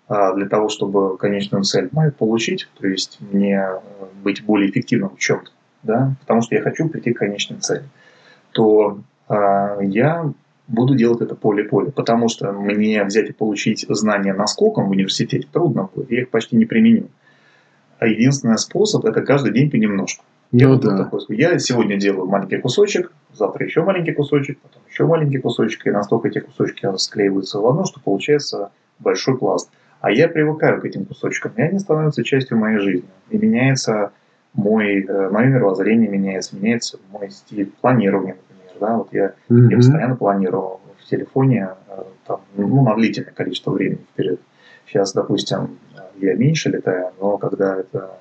[0.07, 3.79] а, для того, чтобы конечную цель мою получить, то есть мне э,
[4.23, 5.49] быть более эффективным в чем-то,
[5.81, 7.85] да, потому что я хочу прийти к конечной цели
[8.55, 10.31] то э, я
[10.67, 15.89] буду делать это поле-поле, потому что мне взять и получить знания наскоком в университете трудно
[15.93, 17.09] будет, я их почти не применю.
[17.99, 20.23] А единственный способ– это каждый день понемножку.
[20.51, 20.97] Я, ну, да.
[20.97, 25.91] такой, я сегодня делаю маленький кусочек, завтра еще маленький кусочек, потом еще маленький кусочек, и
[25.91, 29.69] настолько эти кусочки склеиваются в одно, что получается большой пласт.
[29.99, 33.09] А я привыкаю к этим кусочкам, и они становятся частью моей жизни.
[33.31, 34.13] И меняется
[34.55, 38.37] мой, э, мое мировоззрение меняется, меняется мой стиль планирования,
[38.79, 39.69] да, вот я, mm-hmm.
[39.69, 44.39] я постоянно планировал в телефоне э, там, ну, на длительное количество времени вперед.
[44.87, 45.77] Сейчас, допустим,
[46.17, 48.11] я меньше летаю, но когда это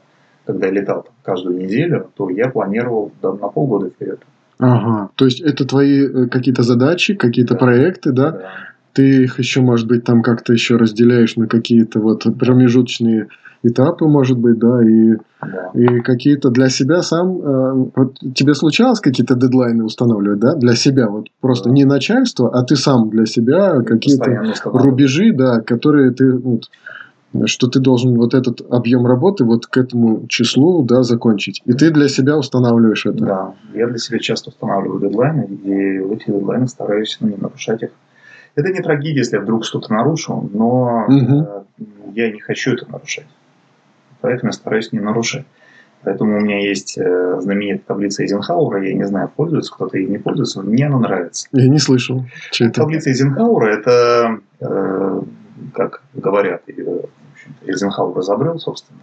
[0.46, 4.20] когда я летал там, каждую неделю, то я планировал да, на полгода вперед.
[4.58, 7.60] Ага, то есть это твои э, какие-то задачи, какие-то да.
[7.60, 8.30] проекты, да?
[8.30, 8.50] да?
[8.94, 13.28] Ты их еще, может быть, там как-то еще разделяешь на какие-то вот промежуточные
[13.64, 15.70] этапы, может быть, да, и, да.
[15.74, 17.40] и какие-то для себя сам...
[17.40, 21.08] Э, вот тебе случалось какие-то дедлайны устанавливать, да, для себя?
[21.08, 21.74] Вот просто да.
[21.74, 26.32] не начальство, а ты сам для себя какие-то рубежи, да, которые ты...
[26.32, 26.70] Вот,
[27.46, 31.62] что ты должен вот этот объем работы вот к этому числу да, закончить.
[31.64, 33.24] И ты для себя устанавливаешь это.
[33.24, 37.82] Да, я для себя часто устанавливаю дедлайны, и в эти дедлайны стараюсь ну, не нарушать
[37.82, 37.90] их.
[38.56, 41.66] Это не трагедия, если я вдруг что-то нарушу, но угу.
[42.14, 43.26] я не хочу это нарушать.
[44.20, 45.44] Поэтому я стараюсь не нарушать.
[46.02, 48.86] Поэтому у меня есть э, знаменитая таблица Эйзенхауэра.
[48.86, 51.48] Я не знаю, пользуется кто-то или не пользуется, мне она нравится.
[51.52, 52.24] Я не слышал.
[52.60, 52.70] Это?
[52.70, 55.22] Таблица Эйзенхауэра– это, э,
[55.72, 56.62] как говорят,
[57.66, 59.00] Эйзенхауэр изобрел, собственно.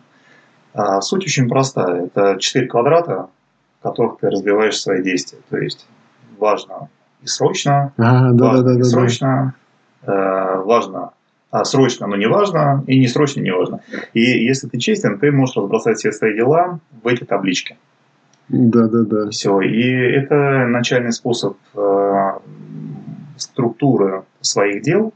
[0.73, 2.05] А суть очень простая.
[2.05, 3.27] Это четыре квадрата,
[3.79, 5.39] в которых ты разбиваешь свои действия.
[5.49, 5.87] То есть
[6.37, 6.87] важно
[7.21, 9.53] и срочно, а, да, важно да, да, и срочно,
[10.05, 10.13] да.
[10.13, 11.11] Э, важно
[11.51, 13.81] а срочно, но не важно, и не срочно, не важно.
[14.13, 17.77] И если ты честен, ты можешь разбросать все свои дела в эти таблички.
[18.47, 19.29] Да, да, да.
[19.29, 19.59] Все.
[19.61, 22.31] И это начальный способ э,
[23.37, 25.13] структуры своих дел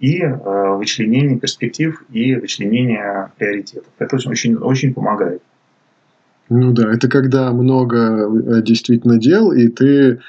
[0.00, 3.92] и э, вычленения перспектив и вычленения приоритетов.
[3.98, 5.42] Это очень, очень, очень помогает.
[6.48, 10.20] Ну да, это когда много э, действительно дел, и ты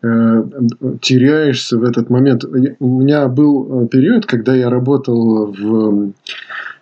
[0.00, 2.44] теряешься в этот момент.
[2.78, 6.12] У меня был э, период, когда я работал в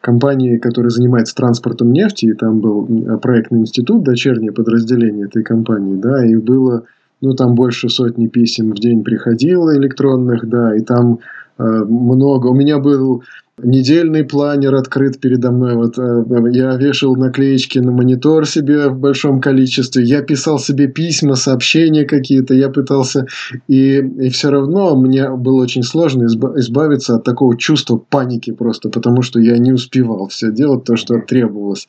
[0.02, 6.24] компании, которая занимается транспортом нефти, и там был проектный институт, дочернее подразделение этой компании, да,
[6.24, 6.84] и было,
[7.22, 11.18] ну, там больше сотни писем в день приходило электронных, да, и там э,
[11.58, 12.48] много.
[12.48, 13.22] У меня был
[13.62, 15.74] недельный планер открыт передо мной.
[15.74, 20.04] Вот э, я вешал наклеечки на монитор себе в большом количестве.
[20.04, 22.54] Я писал себе письма, сообщения какие-то.
[22.54, 23.26] Я пытался...
[23.68, 29.22] И, и все равно мне было очень сложно избавиться от такого чувства паники просто, потому
[29.22, 31.88] что я не успевал все делать то, что требовалось.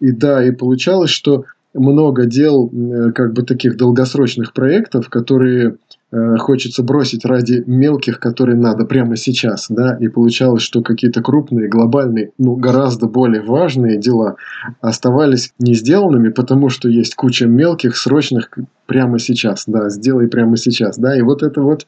[0.00, 5.76] И да, и получалось, что много дел, э, как бы таких долгосрочных проектов, которые
[6.14, 11.68] Э, хочется бросить ради мелких, которые надо прямо сейчас, да, и получалось, что какие-то крупные,
[11.68, 14.36] глобальные, ну, гораздо более важные дела
[14.80, 18.50] оставались не сделанными, потому что есть куча мелких, срочных
[18.86, 21.84] прямо сейчас, да, сделай прямо сейчас, да, и вот это вот,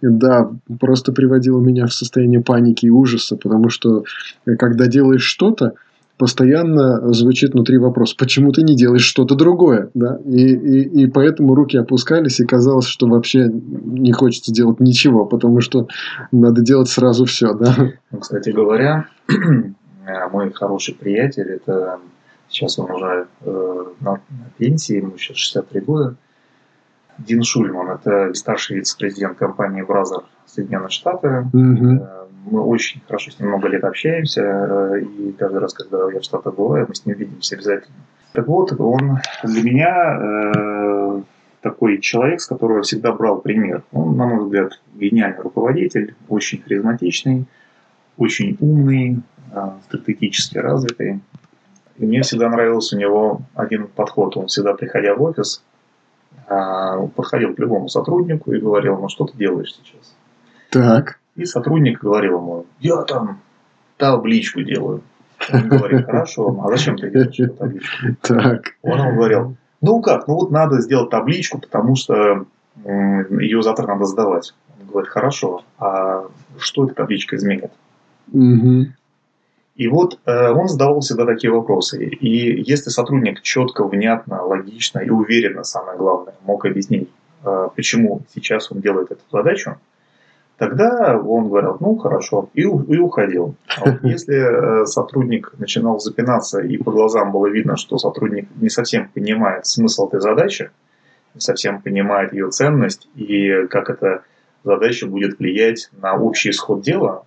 [0.00, 0.48] да,
[0.80, 4.04] просто приводило меня в состояние паники и ужаса, потому что
[4.46, 5.74] э, когда делаешь что-то,
[6.18, 11.54] постоянно звучит внутри вопрос, почему ты не делаешь что-то другое, да, и, и, и поэтому
[11.54, 15.88] руки опускались, и казалось, что вообще не хочется делать ничего, потому что
[16.32, 17.74] надо делать сразу все, да.
[18.10, 19.08] Ну, кстати говоря,
[20.32, 21.98] мой хороший приятель, это
[22.48, 26.16] сейчас он уже э, на, на пенсии, ему сейчас 63 года,
[27.18, 31.46] Дин Шульман, это старший вице-президент компании Бразер Соединенные Штаты.
[31.52, 32.06] Угу.
[32.48, 36.24] Мы очень хорошо с ним много лет общаемся, э, и каждый раз, когда я в
[36.24, 37.96] Штатах бываю, мы с ним видимся обязательно.
[38.32, 41.22] Так вот, он для меня э,
[41.60, 43.82] такой человек, с которого я всегда брал пример.
[43.92, 47.46] Он, на мой взгляд, гениальный руководитель, очень харизматичный,
[48.16, 51.20] очень умный, э, стратегически развитый.
[51.96, 54.36] И мне всегда нравился у него один подход.
[54.36, 55.64] Он всегда, приходя в офис,
[56.48, 60.14] э, подходил к любому сотруднику и говорил, ну что ты делаешь сейчас?
[60.70, 61.18] Так.
[61.36, 63.40] И сотрудник говорил ему, я там
[63.96, 65.02] табличку делаю.
[65.52, 68.06] Он говорит, хорошо, а зачем ты делаешь эту табличку?
[68.22, 68.74] Так.
[68.82, 72.46] Он ему говорил, ну как, ну вот надо сделать табличку, потому что
[72.84, 74.54] ее завтра надо сдавать.
[74.80, 76.24] Он говорит, хорошо, а
[76.58, 77.70] что эта табличка изменит?
[78.32, 78.86] Угу.
[79.76, 82.02] И вот э, он задавал всегда такие вопросы.
[82.02, 87.10] И если сотрудник четко, внятно, логично и уверенно, самое главное, мог объяснить,
[87.44, 89.76] э, почему сейчас он делает эту задачу,
[90.58, 93.54] Тогда он говорил, ну хорошо, и, и уходил.
[93.76, 98.70] А вот если э, сотрудник начинал запинаться, и по глазам было видно, что сотрудник не
[98.70, 100.70] совсем понимает смысл этой задачи,
[101.34, 104.22] не совсем понимает ее ценность и как эта
[104.64, 107.24] задача будет влиять на общий исход дела,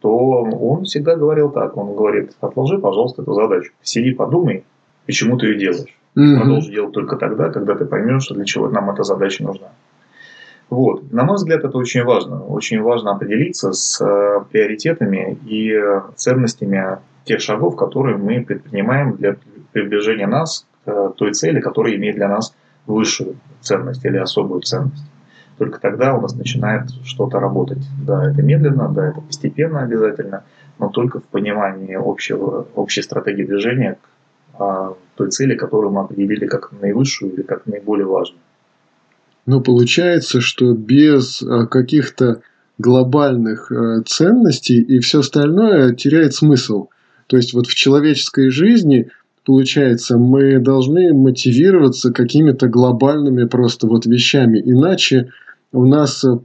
[0.00, 1.76] то он всегда говорил так.
[1.76, 3.72] Он говорит, отложи, пожалуйста, эту задачу.
[3.82, 4.64] Сиди, подумай,
[5.06, 5.96] почему ты ее делаешь.
[6.16, 6.40] Mm-hmm.
[6.40, 9.68] Продолжи делать только тогда, когда ты поймешь, для чего нам эта задача нужна.
[10.72, 11.12] Вот.
[11.12, 12.42] На мой взгляд, это очень важно.
[12.46, 15.78] Очень важно определиться с э, приоритетами и
[16.16, 19.36] ценностями тех шагов, которые мы предпринимаем для
[19.72, 22.54] приближения нас к э, той цели, которая имеет для нас
[22.86, 25.04] высшую ценность или особую ценность.
[25.58, 27.86] Только тогда у нас начинает что-то работать.
[28.06, 30.42] Да, это медленно, да, это постепенно обязательно,
[30.78, 36.46] но только в понимании общего, общей стратегии движения к а, той цели, которую мы определили
[36.46, 38.40] как наивысшую или как наиболее важную.
[39.46, 42.42] Но получается, что без а, каких-то
[42.78, 46.88] глобальных э, ценностей и все остальное теряет смысл.
[47.26, 49.10] То есть вот в человеческой жизни
[49.44, 55.30] получается, мы должны мотивироваться какими-то глобальными просто вот вещами, иначе
[55.72, 56.38] у нас э,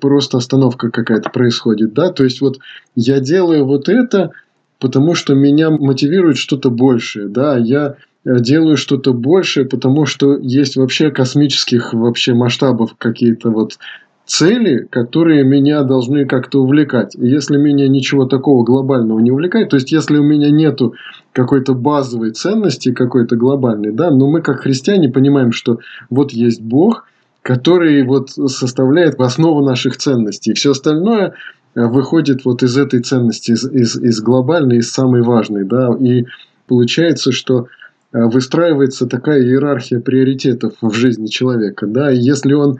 [0.00, 2.58] просто остановка какая-то происходит, да, то есть вот
[2.94, 4.30] я делаю вот это,
[4.78, 7.94] потому что меня мотивирует что-то большее, да, я э,
[8.24, 13.78] делаю что-то большее, потому что есть вообще космических вообще масштабов какие-то вот
[14.26, 17.14] цели, которые меня должны как-то увлекать.
[17.14, 20.94] И если меня ничего такого глобального не увлекает, то есть если у меня нету
[21.32, 27.06] какой-то базовой ценности, какой-то глобальной, да, но мы как христиане понимаем, что вот есть Бог,
[27.42, 30.54] который вот составляет основу наших ценностей.
[30.54, 31.34] Все остальное
[31.74, 36.24] э, выходит вот из этой ценности, из, из, из глобальной, из самой важной, да, и
[36.66, 37.66] получается, что э,
[38.14, 42.78] выстраивается такая иерархия приоритетов в жизни человека, да, и если он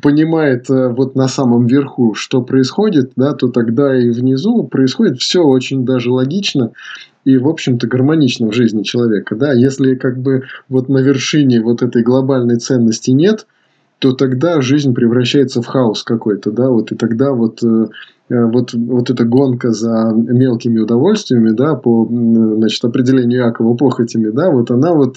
[0.00, 5.42] понимает э, вот на самом верху, что происходит, да, то тогда и внизу происходит все
[5.42, 6.72] очень даже логично
[7.24, 9.34] и, в общем-то, гармонично в жизни человека.
[9.36, 9.52] Да?
[9.52, 13.46] Если как бы вот на вершине вот этой глобальной ценности нет,
[13.98, 17.86] то тогда жизнь превращается в хаос какой-то, да, вот и тогда вот э, э,
[18.28, 24.70] вот, вот эта гонка за мелкими удовольствиями, да, по, значит, определению Якова похотями, да, вот
[24.70, 25.16] она вот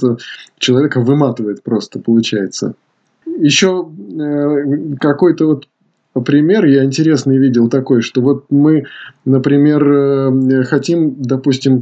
[0.58, 2.76] человека выматывает просто, получается.
[3.40, 3.88] Еще
[4.20, 5.68] э, какой-то вот
[6.24, 8.86] пример я интересный видел такой, что вот мы,
[9.26, 11.82] например, э, хотим, допустим,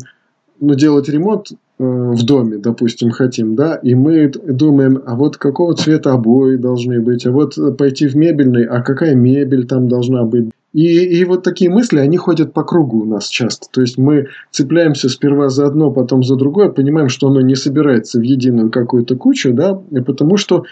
[0.59, 5.76] ну, делать ремонт э, в доме, допустим, хотим, да, и мы думаем, а вот какого
[5.76, 10.49] цвета обои должны быть, а вот пойти в мебельный, а какая мебель там должна быть.
[10.76, 13.67] И, и вот такие мысли, они ходят по кругу у нас часто.
[13.71, 18.19] То есть мы цепляемся сперва за одно, потом за другое, понимаем, что оно не собирается
[18.19, 20.65] в единую какую-то кучу, да, потому что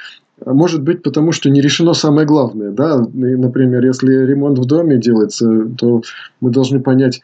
[0.45, 2.71] может быть, потому что не решено самое главное.
[2.71, 2.97] Да?
[3.13, 6.01] Например, если ремонт в доме делается, то
[6.41, 7.21] мы должны понять,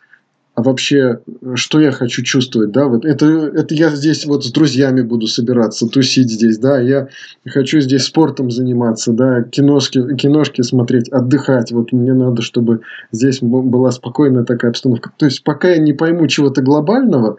[0.60, 1.22] а вообще,
[1.56, 5.88] что я хочу чувствовать, да, вот это, это я здесь вот с друзьями буду собираться,
[5.88, 7.08] тусить здесь, да, я
[7.48, 12.82] хочу здесь спортом заниматься, да, киношки, киношки смотреть, отдыхать, вот мне надо, чтобы
[13.14, 15.12] здесь была спокойная такая обстановка.
[15.16, 17.38] То есть, пока я не пойму чего-то глобального,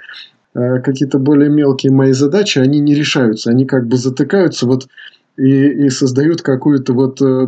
[0.54, 4.88] э, какие-то более мелкие мои задачи, они не решаются, они как бы затыкаются вот
[5.36, 7.46] и, и создают какую-то вот э,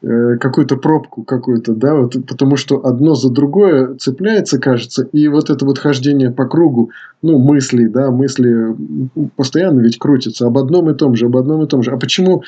[0.00, 5.64] какую-то пробку какую-то, да, вот, потому что одно за другое цепляется, кажется, и вот это
[5.64, 6.90] вот хождение по кругу,
[7.20, 8.76] ну, мысли, да, мысли
[9.34, 11.90] постоянно ведь крутятся об одном и том же, об одном и том же.
[11.90, 12.44] А почему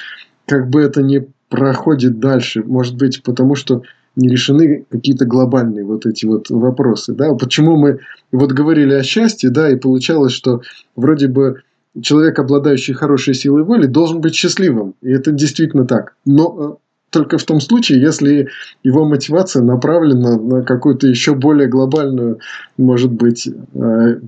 [0.46, 2.62] как бы это не проходит дальше?
[2.64, 3.82] Может быть, потому что
[4.14, 7.34] не решены какие-то глобальные вот эти вот вопросы, да?
[7.34, 7.98] Почему мы
[8.32, 10.62] вот говорили о счастье, да, и получалось, что
[10.94, 11.62] вроде бы
[12.00, 14.94] человек, обладающий хорошей силой воли, должен быть счастливым.
[15.02, 16.14] И это действительно так.
[16.24, 18.48] Но э, только в том случае, если
[18.82, 22.38] его мотивация направлена на какую-то еще более глобальную,
[22.76, 24.20] может быть, э,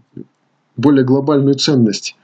[0.77, 2.17] более глобальную ценность.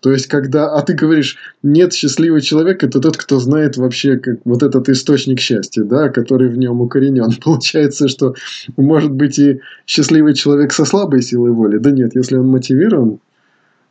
[0.00, 4.40] То есть, когда, а ты говоришь, нет, счастливый человек– это тот, кто знает вообще как,
[4.44, 7.30] вот этот источник счастья, да, который в нем укоренен.
[7.44, 8.34] Получается, что
[8.76, 11.78] может быть и счастливый человек со слабой силой воли.
[11.78, 13.20] Да нет, если он мотивирован,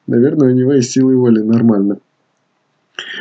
[0.06, 2.00] наверное, у него есть силы воли нормально.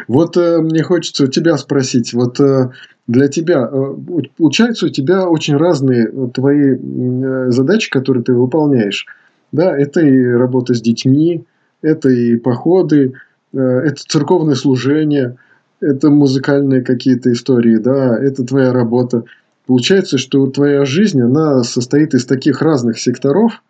[0.08, 2.70] Вот э, мне хочется у тебя спросить, вот э,
[3.06, 3.94] для тебя, э,
[4.36, 9.06] получается, у тебя очень разные э, твои э, задачи, которые ты выполняешь.
[9.52, 11.44] Да, это и работа с детьми,
[11.82, 13.14] это и походы,
[13.52, 15.36] э, это церковное служение,
[15.80, 19.24] это музыкальные какие-то истории, да, это твоя работа.
[19.66, 23.62] Получается, что твоя жизнь, она состоит из таких разных секторов–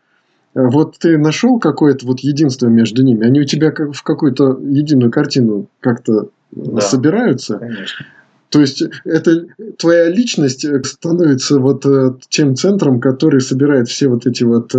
[0.54, 3.26] вот ты нашел какое-то вот единство между ними?
[3.26, 7.58] Они у тебя как в какую-то единую картину как-то э, да, собираются?
[7.58, 8.06] Конечно.
[8.50, 9.46] То есть это
[9.78, 11.84] твоя личность э, становится вот
[12.28, 14.74] тем центром, который собирает все вот эти вот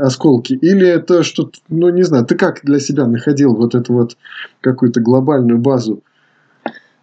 [0.00, 4.16] осколки, или это что, ну не знаю, ты как для себя находил вот эту вот
[4.60, 6.02] какую-то глобальную базу?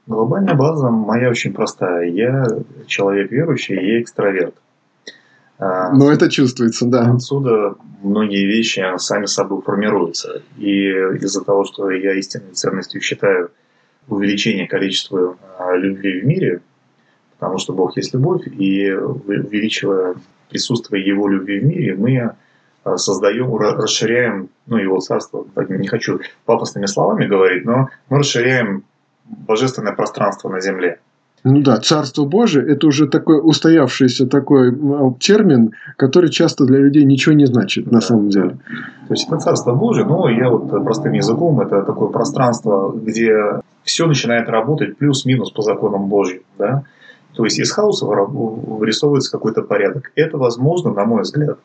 [0.07, 2.07] Глобальная база моя очень простая.
[2.09, 2.45] Я
[2.85, 4.53] человек верующий, я экстраверт.
[5.57, 7.11] А, Но это чувствуется, да.
[7.11, 10.41] Отсюда многие вещи сами собой формируются.
[10.57, 13.51] И из-за того, что я истинной ценностью считаю
[14.07, 16.61] увеличение количества а, любви в мире,
[17.39, 20.15] потому что Бог есть любовь, и увеличивая
[20.49, 22.35] присутствие Его любви в мире, мы
[22.83, 25.47] а, создаем, расширяем ну, Его царство.
[25.69, 28.83] Не хочу пафосными словами говорить, но мы расширяем
[29.25, 30.99] божественное пространство на земле.
[31.47, 34.75] Ну да, Царство Божие– это уже такой устоявшийся такой
[35.19, 38.57] термин, который часто для людей ничего не значит на самом деле.
[39.07, 44.07] То есть это Царство Божие, но я вот простым языком, это такое пространство, где все
[44.07, 46.41] начинает работать плюс-минус по законам Божьим.
[46.57, 46.83] Да?
[47.35, 50.11] То есть из хаоса вырисовывается какой-то порядок.
[50.15, 51.59] Это возможно, на мой взгляд,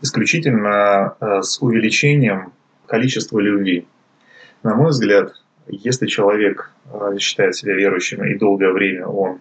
[0.00, 2.52] исключительно э, с увеличением
[2.86, 3.88] количества любви.
[4.62, 5.32] На мой взгляд,
[5.68, 9.38] если человек э, считает себя верующим и долгое время он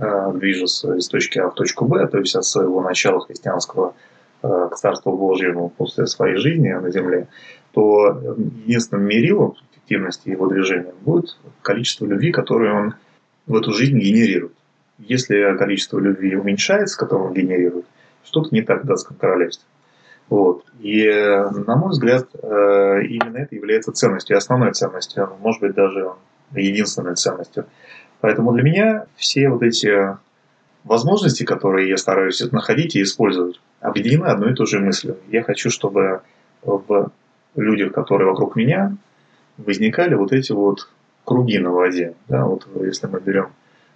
[0.00, 3.94] э, движется из точки А в точку Б, то есть от своего начала христианского
[4.42, 7.28] к Царству Божьему после своей жизни на земле,
[7.72, 12.94] то единственным мерилом эффективности его движения будет количество любви, которое он
[13.46, 14.52] в эту жизнь генерирует.
[14.98, 17.86] Если количество любви уменьшается, которое он генерирует,
[18.22, 19.16] что-то не так в датском.
[20.28, 20.64] Вот.
[20.80, 26.12] И, на мой взгляд, э, именно это является ценностью, основной ценностью, может быть, даже
[26.54, 27.66] единственной ценностью.
[28.20, 30.16] Поэтому для меня все вот эти
[30.84, 35.18] возможности, которые я стараюсь находить и использовать, объединены одной и той же мыслью.
[35.28, 36.22] Я хочу, чтобы
[36.62, 37.10] в
[37.56, 38.96] людях, которые вокруг меня,
[39.58, 40.88] возникали вот эти вот
[41.24, 42.14] круги на воде.
[42.28, 43.48] Да, вот если мы берем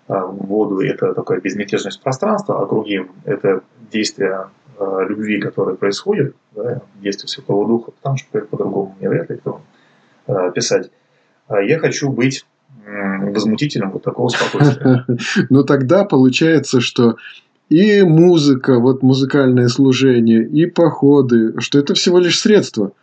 [0.06, 4.48] а, воду, это такая безмятежность пространства, а круги– это действие
[4.78, 9.60] а, любви, которое происходит, да, действие Святого Духа, потому что по-другому мне вряд ли это
[10.26, 10.90] а, писать.
[11.48, 12.44] Я хочу быть
[12.86, 15.04] возмутительным вот такого спокойствия.
[15.50, 17.16] Ну тогда получается, что
[17.70, 22.92] и музыка, вот музыкальное служение, и походы, что это всего лишь средства–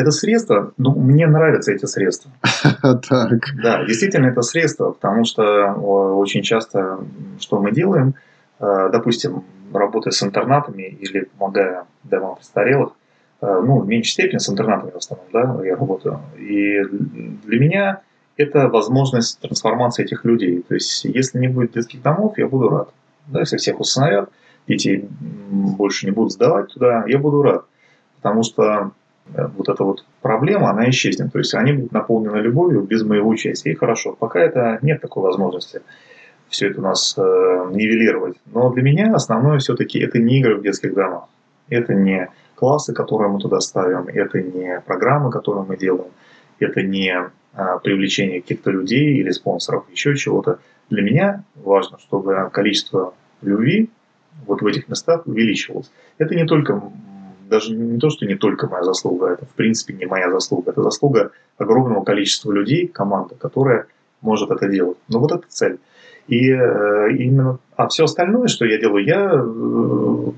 [0.00, 2.30] это средство, ну, мне нравятся эти средства.
[2.82, 3.54] Так.
[3.62, 7.00] Да, действительно это средство, потому что очень часто,
[7.38, 8.14] что мы делаем,
[8.58, 12.92] э, допустим, работая с интернатами или помогая домам престарелых,
[13.40, 16.20] э, ну, в меньшей степени с интернатами в основном, да, я работаю.
[16.38, 16.82] И
[17.44, 18.00] для меня
[18.36, 20.62] это возможность трансформации этих людей.
[20.62, 22.88] То есть, если не будет детских домов, я буду рад.
[23.26, 24.30] Да, если всех установят,
[24.66, 25.08] детей
[25.50, 27.64] больше не будут сдавать туда, я буду рад.
[28.16, 28.92] Потому что
[29.34, 31.32] Э, вот эта вот проблема, она исчезнет.
[31.32, 33.72] То есть они будут наполнены любовью без моего участия.
[33.72, 35.82] И хорошо, пока это нет такой возможности
[36.50, 38.36] все это у нас э, нивелировать.
[38.46, 41.24] Но для меня основное все-таки это не игры в детских домах.
[41.68, 46.10] Это не классы, которые мы туда ставим, это не программы, которые мы делаем,
[46.58, 50.58] это не э, привлечение каких-то людей или спонсоров, еще чего-то.
[50.90, 53.88] Для меня важно, чтобы количество любви
[54.46, 55.90] вот в этих местах увеличивалось.
[56.18, 56.82] Это не только
[57.48, 60.82] даже не то, что не только моя заслуга, это в принципе не моя заслуга, это
[60.82, 63.86] заслуга огромного количества людей, команды, которая
[64.20, 64.98] может это делать.
[65.08, 65.78] Но вот это цель.
[66.30, 70.30] И э, именно, а все остальное, что я делаю, я э,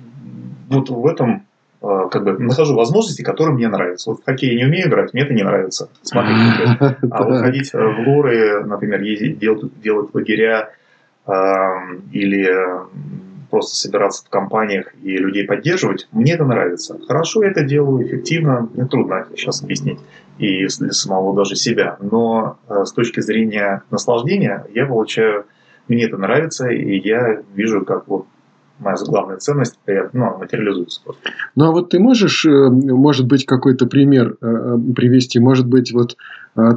[0.68, 1.46] вот в этом
[1.82, 4.10] э, как бы нахожу возможности, которые мне нравятся.
[4.10, 5.90] Вот в хоккей я не умею играть, мне это не нравится.
[6.02, 6.98] Смотреть.
[7.10, 10.70] А вот ходить в горы, например, ездить, делать, делать лагеря
[11.26, 11.32] э,
[12.10, 12.50] или
[13.52, 16.98] просто собираться в компаниях и людей поддерживать, мне это нравится.
[17.06, 19.98] Хорошо я это делаю, эффективно, мне трудно сейчас объяснить,
[20.38, 21.98] и для самого даже себя.
[22.00, 25.44] Но э, с точки зрения наслаждения я получаю,
[25.88, 28.26] мне это нравится, и я вижу, как вот
[28.78, 29.78] моя главная ценность
[30.12, 31.00] ну, материализуется.
[31.54, 35.38] Ну а вот ты можешь, э, может быть, какой-то пример э, привести?
[35.38, 36.16] Может быть, вот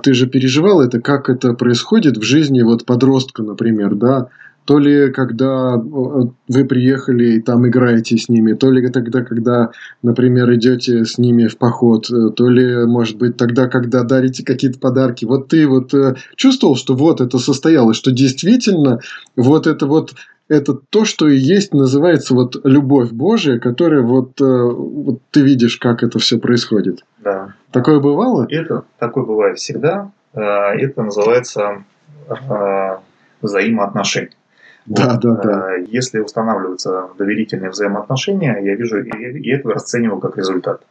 [0.03, 4.29] ты же переживал это, как это происходит в жизни вот подростка, например, да?
[4.66, 10.51] То ли когда вы приехали и там играете с ними, то ли тогда, когда, например,
[10.55, 15.26] идете с ними в поход, э, то ли, может быть, тогда, когда дарите какие-то подарки.
[15.26, 18.99] Вот ты вот э, чувствовал, что вот это состоялось, что действительно
[19.36, 20.16] вот это вот
[20.47, 25.78] это то, что и есть, называется вот любовь Божия, которая вот, э, вот ты видишь,
[25.78, 27.03] как это все происходит.
[27.24, 27.53] Да.
[27.72, 28.47] Такое бывало?
[28.49, 30.11] Это такое бывает всегда.
[30.34, 31.84] Это называется
[33.41, 34.32] взаимоотношения.
[34.86, 35.21] Да, вот.
[35.21, 35.75] да, да.
[35.75, 40.81] Э, если устанавливаются доверительные взаимоотношения, я вижу, и это расцениваю как результат.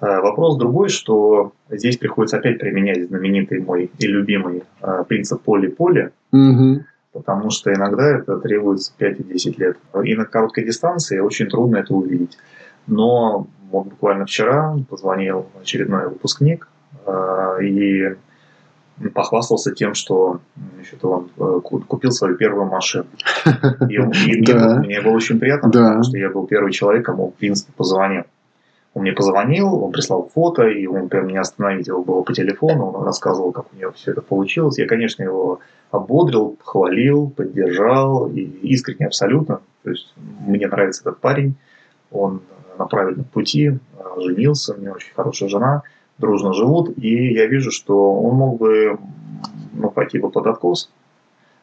[0.00, 6.10] Э, вопрос другой, что здесь приходится опять применять знаменитый мой и любимый э, принцип поле-поле,
[6.32, 6.84] угу.
[7.12, 9.76] потому что иногда это требуется 5 и 10 лет.
[10.02, 12.36] И на короткой дистанции очень трудно это увидеть.
[12.88, 16.68] Но вот буквально вчера позвонил очередной выпускник,
[17.62, 18.14] и
[19.12, 20.40] похвастался тем, что
[20.74, 23.06] значит, он э, купил свою первую машину.
[23.88, 24.78] И, и мне, да.
[24.78, 25.86] мне было очень приятно, да.
[25.86, 28.24] потому что я был первый человек, кому, в принципе, позвонил.
[28.94, 32.90] Он мне позвонил, он прислал фото, и он прям меня остановить его было по телефону,
[32.90, 34.78] он рассказывал, как у него все это получилось.
[34.78, 35.58] Я, конечно, его
[35.90, 39.60] ободрил, хвалил, поддержал, и искренне абсолютно.
[39.82, 40.14] То есть
[40.46, 41.56] мне нравится этот парень,
[42.12, 42.42] он
[42.78, 45.82] на правильном пути, э, женился, у него очень хорошая жена–
[46.18, 48.98] дружно живут, и я вижу, что он мог бы
[49.72, 50.90] ну, пойти бы под откос,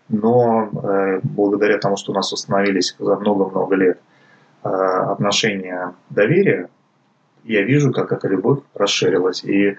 [0.10, 3.99] но э, благодаря тому, что у нас установились за много-много лет
[4.64, 6.70] э, отношения доверия,
[7.43, 9.43] я вижу, как эта любовь расширилась.
[9.43, 9.78] И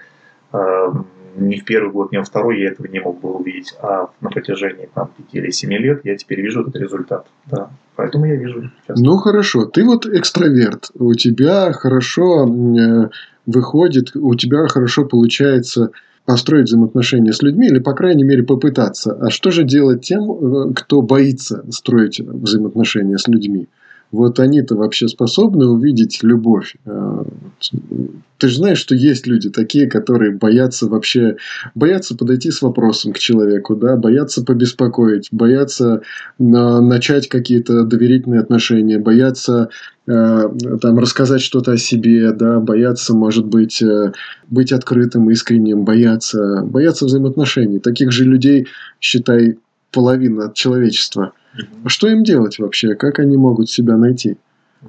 [0.51, 0.87] э,
[1.35, 4.29] ни в первый год, ни во второй я этого не мог бы увидеть, а на
[4.29, 7.27] протяжении там, 5 или 7 лет я теперь вижу этот результат.
[7.49, 7.69] Да.
[7.95, 8.71] Поэтому я вижу.
[8.83, 8.99] Сейчас.
[8.99, 13.09] Ну хорошо, ты вот экстраверт, у тебя хорошо э,
[13.45, 15.91] выходит, у тебя хорошо получается
[16.25, 19.13] построить взаимоотношения с людьми или, по крайней мере, попытаться.
[19.13, 23.67] А что же делать тем, э, кто боится строить взаимоотношения с людьми?
[24.13, 26.75] Вот они-то вообще способны увидеть любовь.
[26.85, 27.23] Э,
[28.37, 31.37] ты же знаешь, что есть люди такие, которые боятся вообще,
[31.73, 36.01] боятся подойти с вопросом к человеку, да, боятся побеспокоить, боятся
[36.37, 39.69] начать какие-то доверительные отношения, боятся
[40.05, 40.49] э,
[40.79, 44.11] там рассказать что-то о себе, да, боятся, может быть, э,
[44.47, 47.79] быть открытым, искренним, боятся, боятся взаимоотношений.
[47.79, 48.67] Таких же людей,
[48.99, 49.57] считай,
[49.93, 51.33] половина человечества.
[51.85, 52.95] Что им делать вообще?
[52.95, 54.37] Как они могут себя найти?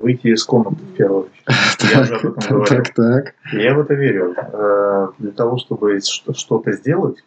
[0.00, 1.92] выйти из комнаты в первую очередь.
[1.92, 2.66] Я уже об этом говорил.
[2.66, 3.34] Так, так.
[3.52, 4.34] Я в это верю.
[4.36, 7.24] Э, для того, чтобы что-то сделать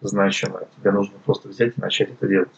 [0.00, 2.48] значимое, тебе нужно просто взять и начать это делать.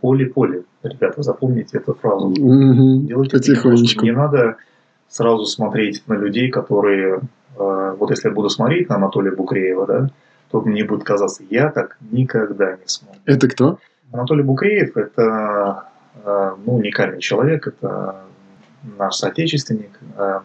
[0.00, 0.64] Поле-поле.
[0.82, 2.28] Ребята, запомните эту фразу.
[2.28, 4.04] Угу, Делайте потихонечку.
[4.04, 4.56] Не надо
[5.08, 7.20] сразу смотреть на людей, которые...
[7.56, 10.10] Э, вот если я буду смотреть на Анатолия Букреева, да,
[10.50, 13.16] то мне будет казаться, я так никогда не смогу.
[13.24, 13.78] Это кто?
[14.12, 15.84] Анатолий Букреев– это
[16.22, 18.16] э, ну, уникальный человек, это
[18.98, 19.98] наш соотечественник.
[20.16, 20.40] Э,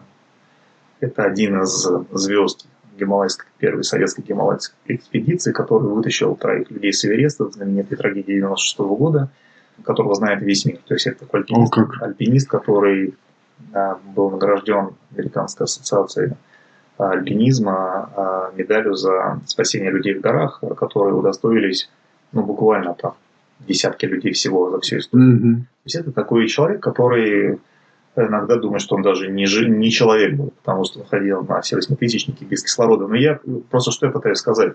[1.00, 2.66] это один из звезд
[2.98, 8.78] гималайской, первой советской гималайской экспедиции, который вытащил троих людей с Эвереста в знаменитой трагедии 96
[8.80, 9.28] -го года,
[9.84, 10.78] которого знает весь мир.
[10.86, 12.02] То есть это альпинист, О, как.
[12.02, 13.14] альпинист который
[13.74, 16.32] э, был награжден Американской ассоциацией
[16.96, 21.88] альпинизма медалью за спасение людей в горах, которые удостоились
[22.32, 23.14] ну, буквально там
[23.66, 25.36] десятки людей всего за всю историю.
[25.36, 25.56] Mm-hmm.
[25.60, 27.58] То есть это такой человек, который
[28.16, 31.76] иногда думает, что он даже не, жи, не человек был, потому что ходил на все
[31.76, 33.06] восьмитысячники без кислорода.
[33.06, 33.40] Но я
[33.70, 34.74] просто что я пытаюсь сказать.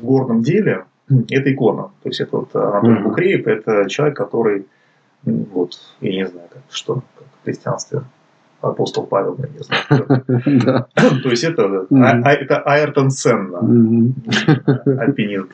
[0.00, 1.90] В горном деле это икона.
[2.02, 3.02] То есть это вот Анатолий mm-hmm.
[3.02, 4.66] Букреев, это человек, который,
[5.24, 8.02] вот, я не знаю, как, что как в христианстве
[8.62, 10.86] апостол Павел, я не знаю.
[11.22, 13.58] То есть это, а, а, это Айртон Сенна,
[14.98, 15.48] альпинист.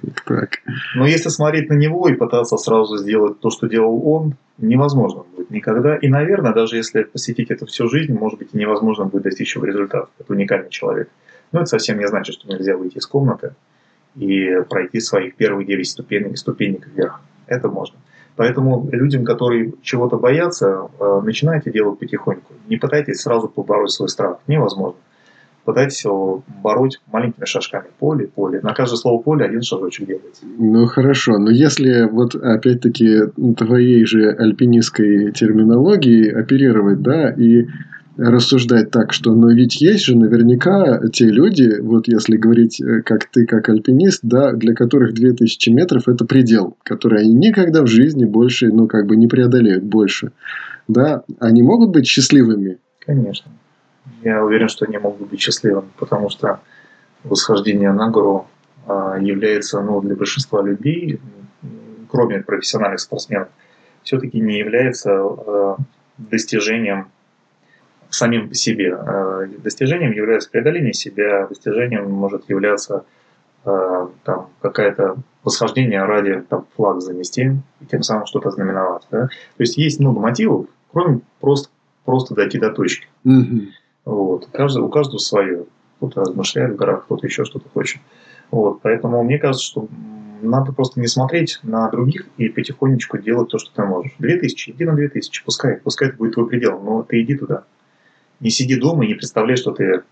[0.95, 5.51] Но если смотреть на него и пытаться сразу сделать то, что делал он, невозможно будет
[5.51, 5.97] никогда.
[5.97, 9.65] И, наверное, даже если посетить это всю жизнь, может быть, и невозможно будет достичь его
[9.65, 10.09] результата.
[10.19, 11.09] Это уникальный человек.
[11.53, 13.55] Но это совсем не значит, что нельзя выйти из комнаты
[14.17, 17.21] и пройти своих первых 9 ступенек, ступенек вверх.
[17.47, 17.97] Это можно.
[18.39, 22.55] Поэтому людям, которые чего-то боятся, э, начинайте делать потихоньку.
[22.68, 24.39] Не пытайтесь сразу побороть свой страх.
[24.47, 24.97] Невозможно.
[25.64, 27.86] Пытайтесь его бороть маленькими шажками.
[27.99, 28.61] Поле, поле.
[28.62, 30.47] На каждое слово поле один шажочек делайте.
[30.57, 33.22] Ну хорошо, но если вот опять-таки
[33.57, 37.66] твоей же альпинистской терминологии оперировать, да, и
[38.19, 43.27] рассуждать так, что но ведь есть же наверняка те люди, вот если говорить э, как
[43.27, 48.25] ты, как альпинист, да, для которых 2000 метров это предел, который они никогда в жизни
[48.25, 50.33] больше, ну, как бы не преодолеют больше.
[50.89, 52.79] Да, они могут быть счастливыми?
[52.99, 53.53] Конечно.
[54.25, 56.61] Я уверен, что они могут быть счастливыми, потому что
[57.23, 58.49] восхождение на гору
[58.87, 61.21] а, является, ну, для большинства людей,
[62.11, 63.49] кроме профессиональных спортсменов,
[64.03, 65.77] все-таки не является а,
[66.16, 67.09] достижением
[68.11, 68.97] самим по себе.
[68.97, 73.05] Э, достижением является преодоление себя, достижением может являться
[73.65, 79.07] э, там, какая-то восхождение ради там, флаг занести и тем самым что-то знаменовать.
[79.11, 79.27] Да?
[79.27, 81.69] То есть есть много мотивов, кроме просто,
[82.05, 83.07] просто дойти до точки.
[83.25, 83.69] Mm-hmm.
[84.05, 84.49] Вот.
[84.53, 85.67] Каждый, у каждого свое.
[85.97, 88.01] Кто-то размышляет в горах, кто-то еще что-то хочет.
[88.51, 88.81] Вот.
[88.83, 89.89] Поэтому мне кажется, что
[90.41, 94.15] надо просто не смотреть на других и потихонечку делать то, что ты можешь.
[94.19, 97.65] 2000, иди на 2000, пускай, пускай это будет твой предел, но ты иди туда
[98.41, 100.03] не сиди дома и не представляй, что ты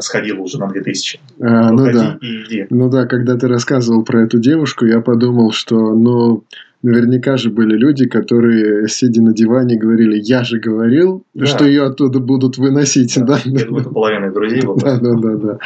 [0.00, 1.20] сходил уже на 2000.
[1.40, 2.18] А, ну да.
[2.20, 2.66] и иди.
[2.70, 6.44] Ну да, когда ты рассказывал про эту девушку, я подумал, что, ну,
[6.82, 11.46] наверняка же были люди, которые, сидя на диване, говорили, я же говорил, да.
[11.46, 13.14] что ее оттуда будут выносить.
[13.16, 13.40] Да, да?
[13.44, 14.78] Я думаю, это половина друзей было.
[14.78, 15.58] Да, да, да, да.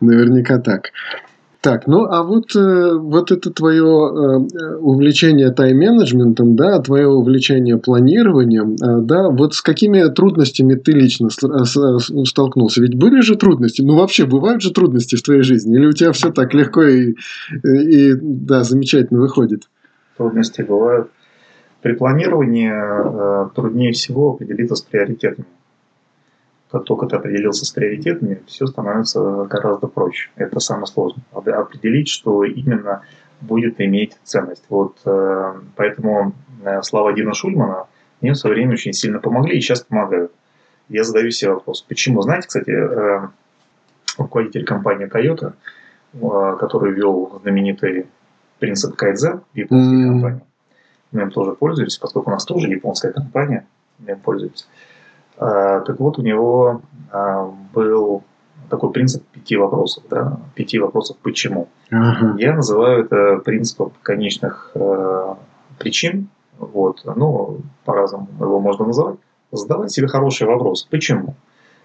[0.00, 0.90] Наверняка так.
[1.62, 8.76] Так, ну а вот, э, вот это твое э, увлечение тайм-менеджментом, да, твое увлечение планированием,
[8.76, 12.80] э, да, вот с какими трудностями ты лично столкнулся?
[12.80, 16.12] Ведь были же трудности, ну вообще бывают же трудности в твоей жизни, или у тебя
[16.12, 17.14] все так легко и,
[17.62, 19.64] и да, замечательно выходит?
[20.16, 21.10] Трудности бывают.
[21.82, 25.46] При планировании труднее всего определиться с приоритетами
[26.70, 30.30] как только ты определился с приоритетами, все становится гораздо проще.
[30.36, 31.24] Это самое сложное.
[31.32, 33.02] Определить, что именно
[33.40, 34.64] будет иметь ценность.
[34.68, 37.86] Вот, э, поэтому э, слова Дина Шульмана
[38.20, 40.32] мне в свое время очень сильно помогли и сейчас помогают.
[40.88, 42.20] Я задаю себе вопрос, почему?
[42.22, 43.28] Знаете, кстати, э,
[44.18, 45.54] руководитель компании Toyota,
[46.58, 48.06] который ввел знаменитый
[48.58, 50.08] принцип кайдзен в японской mm-hmm.
[50.10, 50.40] компании,
[51.12, 53.66] мы им тоже пользуемся, поскольку у нас тоже японская компания,
[53.98, 54.66] мы им пользуемся.
[55.40, 58.22] А, так вот, у него а, был
[58.68, 61.68] такой принцип пяти вопросов, да, пяти вопросов почему.
[61.90, 62.36] Ага.
[62.38, 65.34] Я называю это принципом конечных э,
[65.78, 66.28] причин,
[66.58, 69.16] вот, ну, по-разному его можно называть,
[69.50, 70.86] задавать себе хороший вопрос.
[70.88, 71.34] Почему?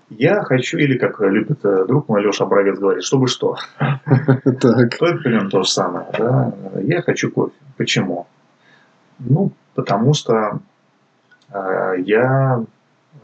[0.10, 3.56] Я хочу, или как любит э, друг мой Леша Бровец говорит, чтобы что.
[3.80, 4.98] Так.
[4.98, 6.06] То это примерно то же самое.
[6.18, 6.54] Да?
[6.84, 7.56] Я хочу кофе.
[7.78, 8.28] Почему?
[9.18, 10.60] Ну, потому что
[11.52, 12.64] э, я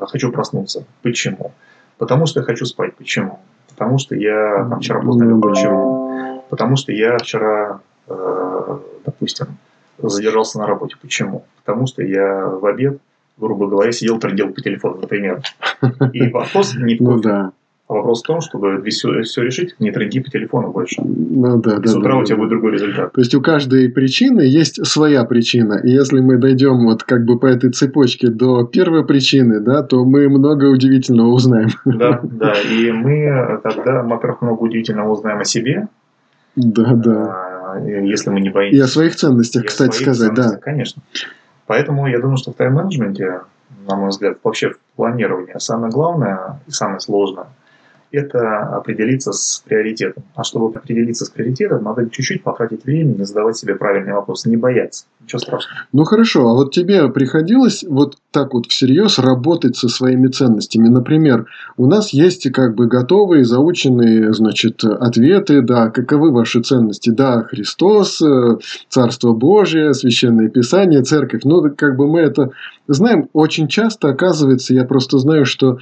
[0.08, 0.86] хочу проснуться.
[1.02, 1.52] Почему?
[1.98, 2.96] Потому что я хочу спать.
[2.96, 3.40] Почему?
[3.70, 5.42] Потому что я там, вчера поздно лег.
[5.42, 6.44] Почему?
[6.50, 9.58] Потому что я вчера, э, допустим,
[9.98, 10.96] задержался на работе.
[11.02, 11.46] Почему?
[11.64, 13.00] Потому что я в обед,
[13.38, 15.42] грубо говоря, сидел, трендел по телефону, например.
[16.14, 17.18] И вопрос не в ну кофе.
[17.18, 17.52] Ну, да.
[17.92, 21.02] А вопрос в том, чтобы все, все решить, не тренди по телефону больше.
[21.04, 22.40] Ну, да, и да, с утра да, у тебя да.
[22.40, 23.12] будет другой результат.
[23.12, 25.74] То есть у каждой причины есть своя причина.
[25.84, 30.06] И если мы дойдем вот как бы по этой цепочке до первой причины, да, то
[30.06, 31.68] мы много удивительного узнаем.
[31.84, 32.54] Да, да.
[32.54, 35.90] И мы тогда, во-первых, много удивительного узнаем о себе.
[36.56, 37.74] Да, да.
[37.74, 38.78] А, если мы не боимся.
[38.78, 40.56] И о своих ценностях, кстати сказать, да.
[40.62, 41.02] Конечно.
[41.68, 43.42] Поэтому я думаю, что в тайм-менеджменте,
[43.86, 47.48] на мой взгляд, вообще в планировании самое главное и самое сложное–
[48.12, 50.24] это определиться с приоритетом.
[50.36, 55.06] А чтобы определиться с приоритетом, надо чуть-чуть потратить времени, задавать себе правильные вопросы, не бояться.
[55.22, 55.82] Ничего страшного.
[55.94, 60.90] Ну хорошо, а вот тебе приходилось вот так вот всерьез работать со своими ценностями?
[60.90, 61.46] Например,
[61.78, 67.10] у нас есть как бы готовые, заученные, значит, ответы, да, каковы ваши ценности?
[67.10, 68.58] Да, Христос, э,
[68.90, 71.42] Царство Божие, Священное Писание, Церковь.
[71.44, 72.52] Ну, как бы мы это
[72.88, 73.30] знаем.
[73.34, 75.78] Очень часто, оказывается, я просто знаю, что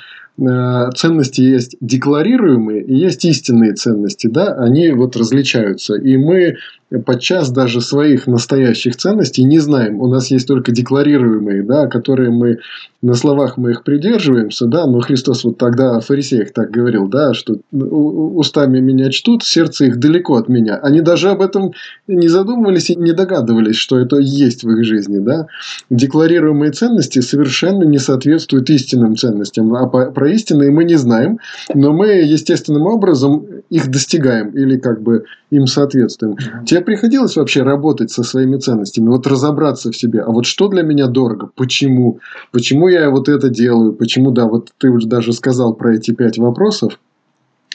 [0.96, 5.96] ценности есть декларируемые и есть истинные ценности, да, они вот различаются.
[5.96, 6.58] И мы
[7.06, 10.02] подчас даже своих настоящих ценностей не знаем.
[10.02, 12.60] У нас есть только декларируемые, да, которые мы
[13.02, 17.34] на словах мы их придерживаемся, да, но Христос вот тогда о фарисеях так говорил, да,
[17.34, 20.76] что устами меня чтут, сердце их далеко от меня.
[20.76, 21.72] Они даже об этом
[22.08, 25.48] не задумывались и не догадывались, что это есть в их жизни, да.
[25.90, 31.40] Декларируемые ценности совершенно не соответствуют истинным ценностям, а про истинные мы не знаем,
[31.74, 36.38] но мы естественным образом их достигаем или как бы им соответствуем.
[36.66, 40.68] Те Тебе приходилось вообще работать со своими ценностями, вот разобраться в себе, а вот что
[40.68, 42.20] для меня дорого, почему,
[42.52, 46.38] почему я вот это делаю, почему, да, вот ты уже даже сказал про эти пять
[46.38, 47.00] вопросов,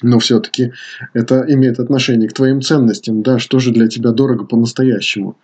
[0.02, 0.72] но все-таки
[1.12, 5.36] это имеет отношение к твоим ценностям, да, что же для тебя дорого по-настоящему?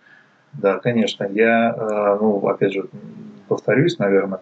[0.53, 2.85] Да, конечно, я, э, ну, опять же,
[3.47, 4.39] повторюсь, наверное,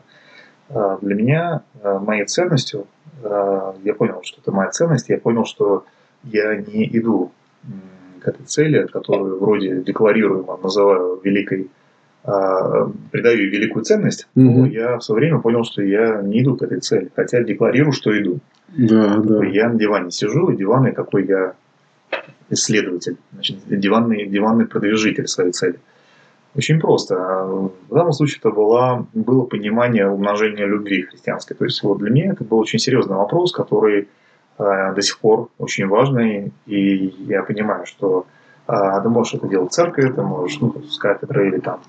[0.69, 2.87] э, для меня э, моей ценностью,
[3.21, 5.83] я понял, что это моя ценность, я понял, что
[6.23, 7.33] я не иду
[8.21, 11.69] к этой цели, которую вроде декларируемо называю великой,
[12.23, 14.45] а, придаю великую ценность, угу.
[14.45, 17.93] но я в свое время понял, что я не иду к этой цели, хотя декларирую,
[17.93, 18.39] что иду.
[18.69, 19.45] Да, да.
[19.45, 21.53] Я на диване сижу, и диванный какой я
[22.49, 25.79] исследователь, значит, диванный, диванный продвижитель своей цели.
[26.55, 27.15] Очень просто.
[27.15, 31.55] В данном случае это было, было понимание умножения любви христианской.
[31.55, 34.07] То есть вот для меня это был очень серьезный вопрос, который
[34.59, 38.25] до сих пор очень важный, и я понимаю, что
[38.71, 41.79] а, ты можешь это делать в церкви, ты можешь, ну, с кафедры или там,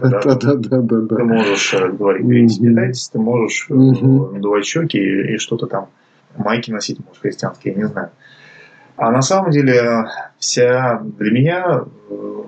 [0.00, 5.88] да, ты можешь э, говорить, питайтесь, ты можешь э, надувать щеки и, что-то там,
[6.38, 8.10] майки носить, может, христианские, я не знаю.
[8.96, 10.06] А на самом деле
[10.38, 11.84] вся для меня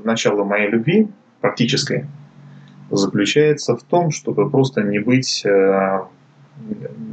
[0.04, 1.08] начало моей любви
[1.42, 2.06] практической
[2.90, 5.44] заключается в том, чтобы просто не быть,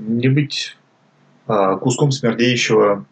[0.07, 0.77] не быть
[1.81, 3.05] куском смердеющего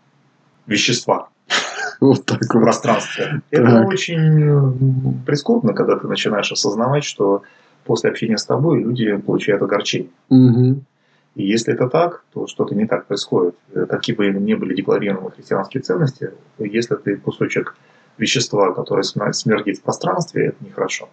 [0.66, 1.30] вещества
[2.02, 2.62] вот так в вот.
[2.62, 3.42] пространстве.
[3.50, 3.60] Так.
[3.60, 7.44] Это очень прискорбно, когда ты начинаешь осознавать, что
[7.86, 10.12] после общения с тобой люди получают огорчение.
[10.30, 10.82] Угу.
[11.36, 13.56] И если это так, то что-то не так происходит.
[13.90, 17.76] Какие бы ни были декларированы христианские ценности, если ты кусочек
[18.18, 21.10] вещества, которое смердит в пространстве, это нехорошо.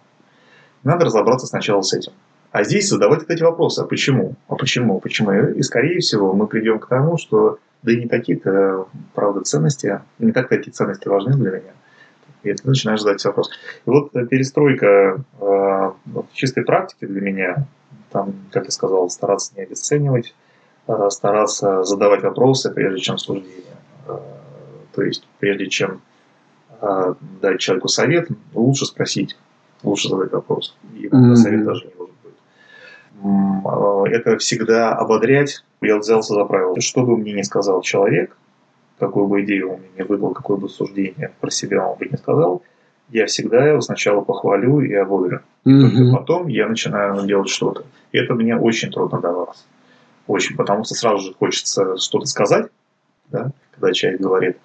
[0.83, 2.11] Надо разобраться сначала с этим.
[2.55, 4.35] А здесь задавать вот эти вопросы, а почему?
[4.47, 5.01] А почему?
[5.01, 5.33] Почему?
[5.33, 10.31] И, скорее всего, мы придем к тому, что да и не такие-то, правда, ценности, не
[10.31, 11.73] так такие ценности важны для меня.
[12.43, 13.49] И ты начинаешь задать вопрос.
[13.85, 17.67] И вот перестройка э, в чистой практике для меня,
[18.09, 20.33] там, как я сказал, стараться не обесценивать,
[20.87, 23.75] э, стараться задавать вопросы, прежде чем суждение.
[24.07, 24.17] Э,
[24.93, 25.99] то есть, прежде чем
[26.79, 29.35] э, дать человеку совет, лучше спросить,
[29.83, 30.77] лучше задать вопрос.
[30.93, 31.35] И mm-hmm.
[31.35, 31.94] совет даже не
[34.05, 35.63] это всегда ободрять.
[35.81, 36.79] Я взялся за правило.
[36.81, 38.35] Что бы мне ни сказал человек,
[38.99, 42.17] какую бы идею он мне не выдал, какое бы суждение про себя он бы не
[42.17, 42.63] сказал,
[43.09, 45.39] я всегда его сначала похвалю и ободрю.
[45.65, 46.11] Mm-hmm.
[46.11, 47.83] Потом я начинаю делать что-то.
[48.11, 49.65] И это мне очень трудно давалось.
[50.27, 52.67] Очень, потому что сразу же хочется что-то сказать,
[53.29, 54.57] да, когда человек говорит,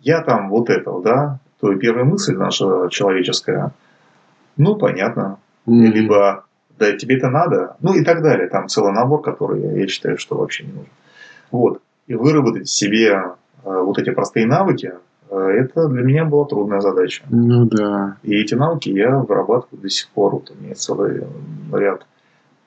[0.00, 3.72] я там вот этого, да, то и первая мысль наша человеческая,
[4.56, 5.38] ну, понятно.
[5.66, 5.86] Mm-hmm.
[5.86, 6.44] Либо
[6.78, 8.48] да тебе это надо, ну и так далее.
[8.48, 10.90] Там целый набор, который я, я считаю, что вообще не нужен.
[11.50, 11.80] Вот.
[12.06, 13.22] И выработать себе э,
[13.64, 14.92] вот эти простые навыки,
[15.30, 17.24] э, это для меня была трудная задача.
[17.30, 18.16] Ну да.
[18.22, 20.32] И эти навыки я вырабатываю до сих пор.
[20.32, 21.22] Вот у меня целый
[21.72, 22.06] ряд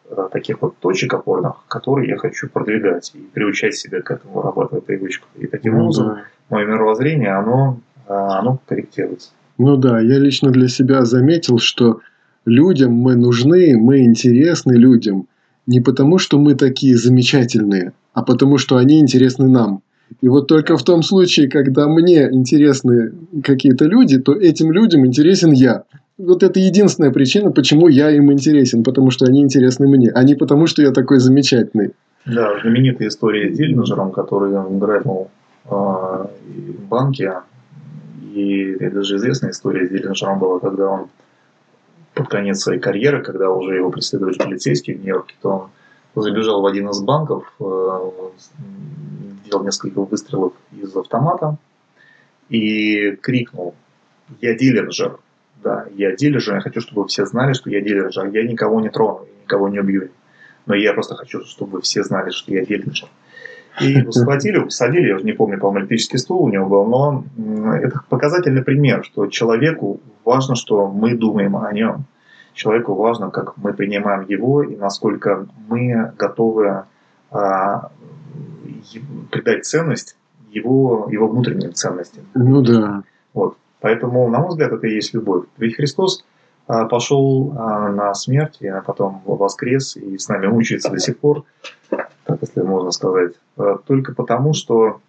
[0.10, 4.82] э, таких вот точек опорных, которые я хочу продвигать и приучать себя к этому, вырабатывая
[4.82, 5.28] привычку.
[5.36, 6.22] И таким Ну образом да.
[6.50, 9.32] мое мировоззрение, оно, оно корректируется.
[9.58, 12.00] Ну да, я лично для себя заметил, что
[12.48, 15.28] людям мы нужны, мы интересны людям
[15.68, 19.82] не потому, что мы такие замечательные, а потому, что они интересны нам.
[20.22, 23.12] И вот только в том случае, когда мне интересны
[23.44, 25.84] какие-то люди, то этим людям интересен я.
[26.18, 30.36] Вот это единственная причина, почему я им интересен, потому что они интересны мне, а не
[30.36, 31.92] потому, что я такой замечательный.
[32.26, 35.28] Да, знаменитая история с Диллинджером, который грабил
[35.66, 37.34] э, в банке.
[38.34, 41.08] И это же известная история с Диллинджером была, когда он
[42.18, 45.70] под конец своей карьеры, когда уже его преследовали полицейские в Нью-Йорке, то
[46.16, 48.10] он забежал в один из банков, э,
[49.46, 51.58] сделал несколько выстрелов из автомата
[52.50, 53.76] и крикнул
[54.42, 55.20] «Я Диллинджер».
[55.64, 58.28] Да, я Диллинджер, я хочу, чтобы все знали, что я Диллинджер.
[58.28, 60.10] Я никого не трону, никого не убью.
[60.66, 63.10] Но я просто хочу, чтобы все знали, что я Диллинджер.
[63.82, 67.26] И его схватили, посадили, я уже не помню, по-моему, электрический стул у него был, но
[67.76, 72.06] это показательный пример, что человеку важно, что мы думаем о нем.
[72.54, 76.86] Человеку важно, как мы принимаем его и насколько мы готовы
[77.30, 77.92] а,
[79.30, 80.18] придать ценность
[80.50, 82.24] его, его внутренним ценностям.
[82.34, 83.04] Ну да.
[83.34, 83.58] Вот.
[83.80, 85.46] Поэтому, на мой взгляд, это и есть любовь.
[85.58, 86.26] Ведь Христос
[86.66, 91.44] а, пошел а, на смерть, а потом воскрес и с нами мучается до сих пор,
[91.90, 93.34] так если можно сказать,
[93.86, 95.02] только потому, что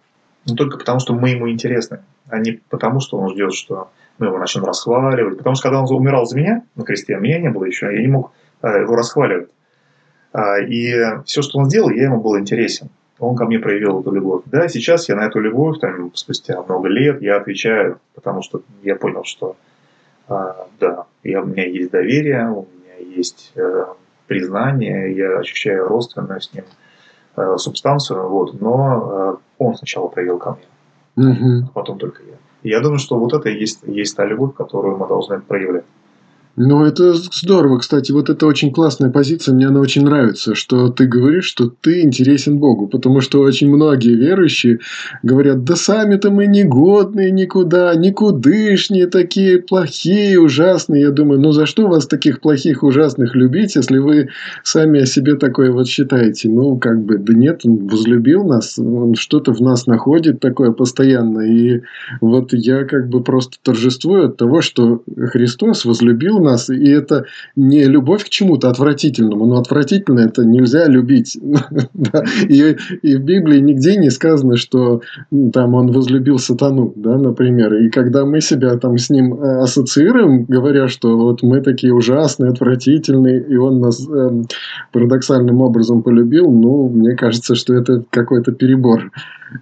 [0.45, 4.27] ну, только потому, что мы ему интересны, а не потому, что он ждет, что мы
[4.27, 5.37] его начнем расхваливать.
[5.37, 8.07] Потому что когда он умирал за меня на кресте, меня не было еще, я не
[8.07, 8.31] мог
[8.61, 9.49] а, его расхваливать.
[10.33, 10.93] А, И
[11.25, 12.89] все, что он сделал, я ему был интересен.
[13.19, 14.43] Он ко мне проявил эту любовь.
[14.45, 18.95] Да, сейчас я на эту любовь, там, спустя много лет, я отвечаю, потому что я
[18.95, 19.57] понял, что
[20.27, 23.85] а, да, я, у меня есть доверие, у меня есть э,
[24.27, 26.63] признание, я ощущаю родственную с ним
[27.39, 30.57] э, субстанцию, вот, но э, он сначала проявил ко
[31.15, 31.65] мне, Мгм.
[31.67, 32.35] а потом только я.
[32.63, 35.85] И я думаю, что вот это и есть, есть та любовь, которую мы должны проявлять.
[36.61, 38.11] Ну, это здорово, кстати.
[38.11, 39.55] Вот это очень классная позиция.
[39.55, 42.87] Мне она очень нравится, что ты говоришь, что ты интересен Богу.
[42.87, 44.79] Потому что очень многие верующие
[45.23, 51.03] говорят, да сами-то мы негодные никуда, никудышние такие, плохие, ужасные.
[51.03, 54.27] Я думаю, ну за что вас таких плохих, ужасных любить, если вы
[54.61, 56.49] сами о себе такое вот считаете?
[56.49, 61.39] Ну, как бы, да нет, он возлюбил нас, он что-то в нас находит такое постоянно.
[61.39, 61.83] И
[62.19, 67.25] вот я как бы просто торжествую от того, что Христос возлюбил нас, и это
[67.55, 71.37] не любовь к чему-то отвратительному, но отвратительно это нельзя любить.
[72.49, 75.01] И, и в Библии нигде не сказано, что
[75.53, 77.73] там он возлюбил сатану, да, например.
[77.75, 82.51] И когда мы себя там с ним э, ассоциируем, говоря, что вот мы такие ужасные,
[82.51, 84.45] отвратительные, и он нас эм,
[84.91, 89.11] парадоксальным образом полюбил, ну, мне кажется, что это какой-то перебор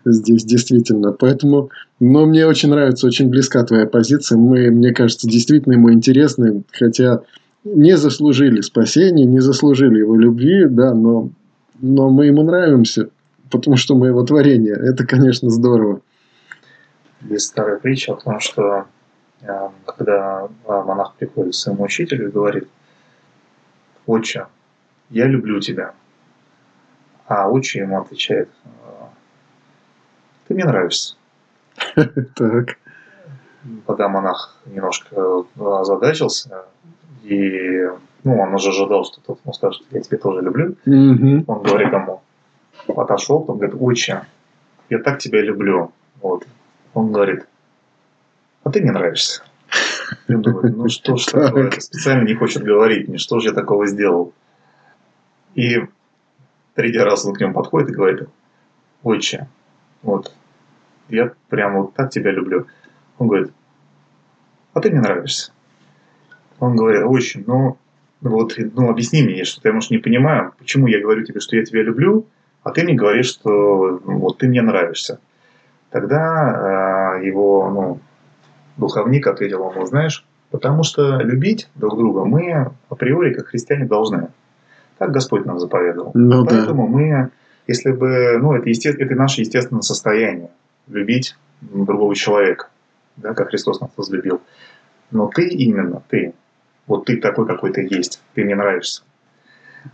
[0.06, 1.12] здесь действительно.
[1.12, 1.70] Поэтому,
[2.00, 4.38] но мне очень нравится, очень близка твоя позиция.
[4.38, 7.22] Мы, мне кажется, действительно ему интересны, хотя
[7.64, 11.30] не заслужили спасения, не заслужили его любви, да, но,
[11.80, 13.10] но мы ему нравимся,
[13.50, 14.76] потому что мы его творение.
[14.76, 16.02] Это, конечно, здорово.
[17.22, 18.86] Есть старая притча о том, что
[19.42, 22.68] э, когда э, монах приходит к своему учителю и говорит,
[24.06, 24.46] «Отче,
[25.10, 25.94] я люблю тебя».
[27.26, 28.50] А отче ему отвечает,
[30.48, 31.16] «Ты мне нравишься».
[32.36, 32.78] Так.
[33.86, 36.66] Когда монах немножко э, озадачился,
[37.24, 37.86] и
[38.24, 41.44] ну, он уже ожидал, что тот ему скажет, я тебя тоже люблю, Мгм.
[41.48, 42.22] он говорит ему,
[42.96, 44.22] отошел, он говорит, отче,
[44.90, 45.92] я так тебя люблю.
[46.22, 46.46] Вот.
[46.94, 47.46] Он говорит,
[48.64, 49.44] а ты мне нравишься.
[50.30, 51.48] Он думает, ну что ж Так.
[51.48, 54.34] такое, специально не хочет говорить мне, что же я такого сделал.
[55.56, 55.80] И
[56.76, 58.30] третий раз он к нему подходит и говорит,
[59.04, 59.48] отче,
[60.04, 60.32] вот,
[61.10, 62.68] я прям вот так тебя люблю.
[63.18, 63.52] Он говорит,
[64.74, 65.52] а ты мне нравишься.
[66.60, 67.78] Он говорит, отче, ну,
[68.22, 71.64] вот, ну, объясни мне, что-то я, может, не понимаю, почему я говорю тебе, что я
[71.64, 72.26] тебя люблю,
[72.64, 75.20] а ты мне говоришь, что ну, вот ты мне нравишься.
[75.90, 78.00] Тогда э, его, ну,
[78.78, 84.30] духовник ответил ему, знаешь, потому что любить друг друга мы априори, как христиане, должны.
[84.98, 86.12] Так Господь нам заповедовал.
[86.14, 86.56] Ну да.
[86.56, 87.30] Поэтому мы,
[87.68, 90.50] если бы, ну, это, есте- это наше естественное состояние,
[90.88, 92.70] любить другого человека,
[93.16, 94.42] да, как Христос нас возлюбил.
[95.12, 96.34] Но ты именно, ты,
[96.86, 99.04] вот ты такой, какой ты есть, ты мне нравишься.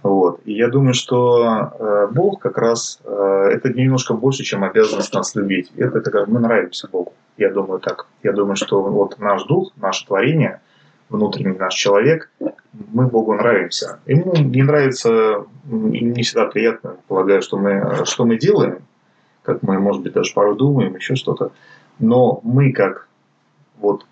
[0.01, 0.41] Вот.
[0.45, 5.35] И я думаю, что э, Бог как раз э, это немножко больше, чем обязанность нас
[5.35, 5.71] любить.
[5.77, 7.13] Это как мы нравимся Богу.
[7.37, 8.07] Я думаю так.
[8.23, 10.61] Я думаю, что вот наш дух, наше творение,
[11.09, 12.29] внутренний наш человек,
[12.91, 13.99] мы Богу нравимся.
[14.05, 18.79] Ему не нравится, не всегда приятно, полагаю, что мы, что мы делаем,
[19.43, 21.51] как мы, может быть, даже пару думаем, еще что-то.
[21.99, 23.07] Но мы как
[23.77, 24.05] вот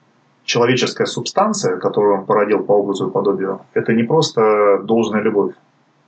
[0.43, 5.55] человеческая субстанция, которую он породил по образу и подобию, это не просто должная любовь.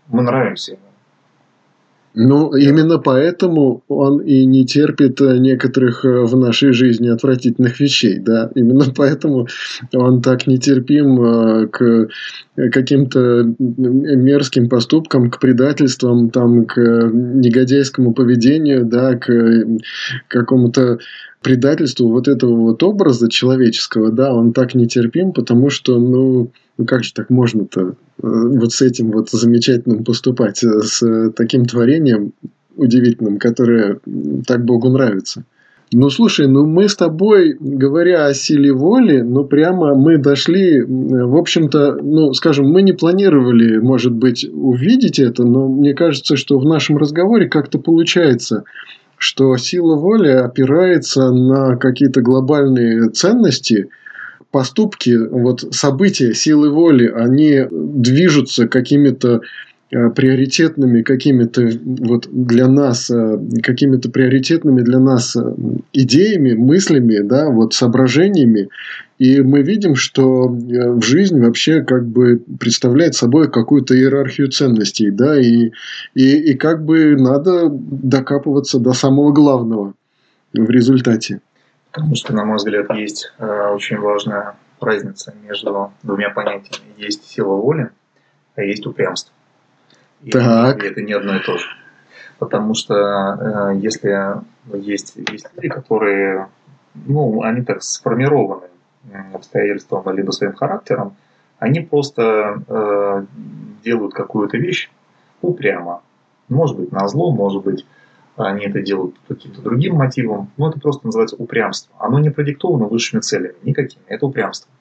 [0.09, 0.92] Мы нравимся ему.
[2.15, 8.19] Ну, именно поэтому он и не терпит э, некоторых э, в нашей жизни отвратительных вещей,
[8.19, 8.51] да.
[8.53, 9.47] Именно поэтому
[9.93, 12.09] он так нетерпим э, к
[12.71, 19.27] каким-то мерзким поступкам, к предательствам, там, к негодяйскому поведению, да, к
[20.27, 20.99] какому-то
[21.43, 27.03] предательству вот этого вот образа человеческого, да, он так нетерпим, потому что, ну, ну как
[27.03, 32.33] же так можно-то э, вот с этим вот замечательным поступать, э, с таким творением
[32.75, 33.99] удивительным, которое
[34.47, 35.43] так Богу нравится.
[35.95, 41.35] Ну, слушай, ну мы с тобой, говоря о силе воли, ну прямо мы дошли, в
[41.35, 46.65] общем-то, ну, скажем, мы не планировали, может быть, увидеть это, но мне кажется, что в
[46.65, 48.63] нашем разговоре как-то получается,
[49.23, 53.89] что сила воли опирается на какие-то глобальные ценности–
[54.53, 59.41] поступки, вот события силы воли, они движутся какими-то
[59.91, 65.41] э, приоритетными какими-то вот для нас э, какими-то приоритетными для нас э,
[65.91, 68.69] идеями, мыслями, да, вот соображениями,
[69.23, 75.39] и мы видим, что в жизнь вообще как бы представляет собой какую-то иерархию ценностей, да,
[75.39, 75.71] и,
[76.13, 79.93] и, и как бы надо докапываться до самого главного
[80.51, 81.39] в результате.
[81.93, 86.91] Потому что, на мой взгляд, есть э, очень важная разница между двумя понятиями.
[86.97, 87.91] Есть сила воли,
[88.57, 89.33] а есть упрямство.
[90.21, 90.83] И так.
[90.83, 91.67] это не одно и то же.
[92.39, 94.41] Потому что э, если
[94.73, 96.49] есть, есть люди, которые,
[96.93, 98.72] ну, они так сформированы
[99.33, 101.15] обстоятельством либо своим характером,
[101.59, 103.25] они просто э,
[103.83, 104.89] делают какую-то вещь
[105.41, 106.01] упрямо.
[106.49, 107.85] Может быть, на зло, может быть,
[108.35, 111.95] они это делают по каким-то другим мотивам, но это просто называется упрямство.
[111.99, 114.71] Оно не продиктовано высшими целями, никакими, это упрямство.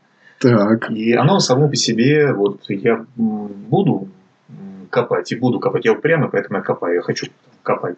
[0.41, 0.91] Так.
[0.91, 4.09] И оно само по себе, вот я буду
[4.91, 7.27] копать и буду копать, я упрямый, поэтому я копаю, я хочу
[7.63, 7.97] копать.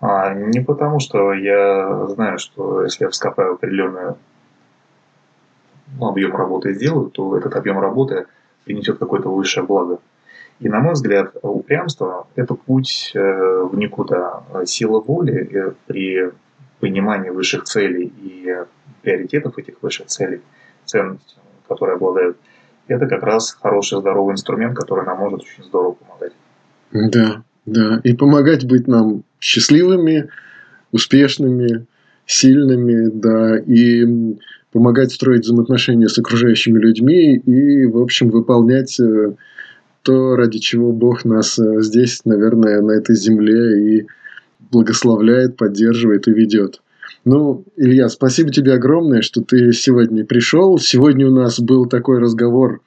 [0.00, 4.16] А не потому, что я знаю, что если я вскопаю определенный ну,
[6.00, 8.26] объем работы и сделаю, то этот объем работы
[8.64, 9.98] принесет какое-то высшее благо.
[10.60, 14.42] И, на мой взгляд, упрямство– это путь э, в никуда.
[14.66, 16.30] Сила воли э, при
[16.80, 18.56] понимании высших целей и
[19.02, 20.42] приоритетов этих высших целей,
[20.84, 21.36] ценностей,
[21.66, 22.36] которые обладают,
[22.88, 26.32] это как раз хороший, здоровый инструмент, который нам может очень здорово помогать.
[26.92, 28.00] Да, да.
[28.02, 30.28] И помогать быть нам счастливыми,
[30.92, 31.86] успешными,
[32.26, 34.36] сильными, да, и
[34.72, 39.34] помогать строить взаимоотношения с окружающими людьми и, в общем, выполнять э,
[40.02, 44.06] то, ради чего Бог нас э, здесь, наверное, на этой земле и
[44.70, 46.80] благословляет, поддерживает и ведет.
[47.24, 50.78] Ну, Илья, спасибо тебе огромное, что ты сегодня пришел.
[50.78, 52.80] Сегодня у нас был такой разговор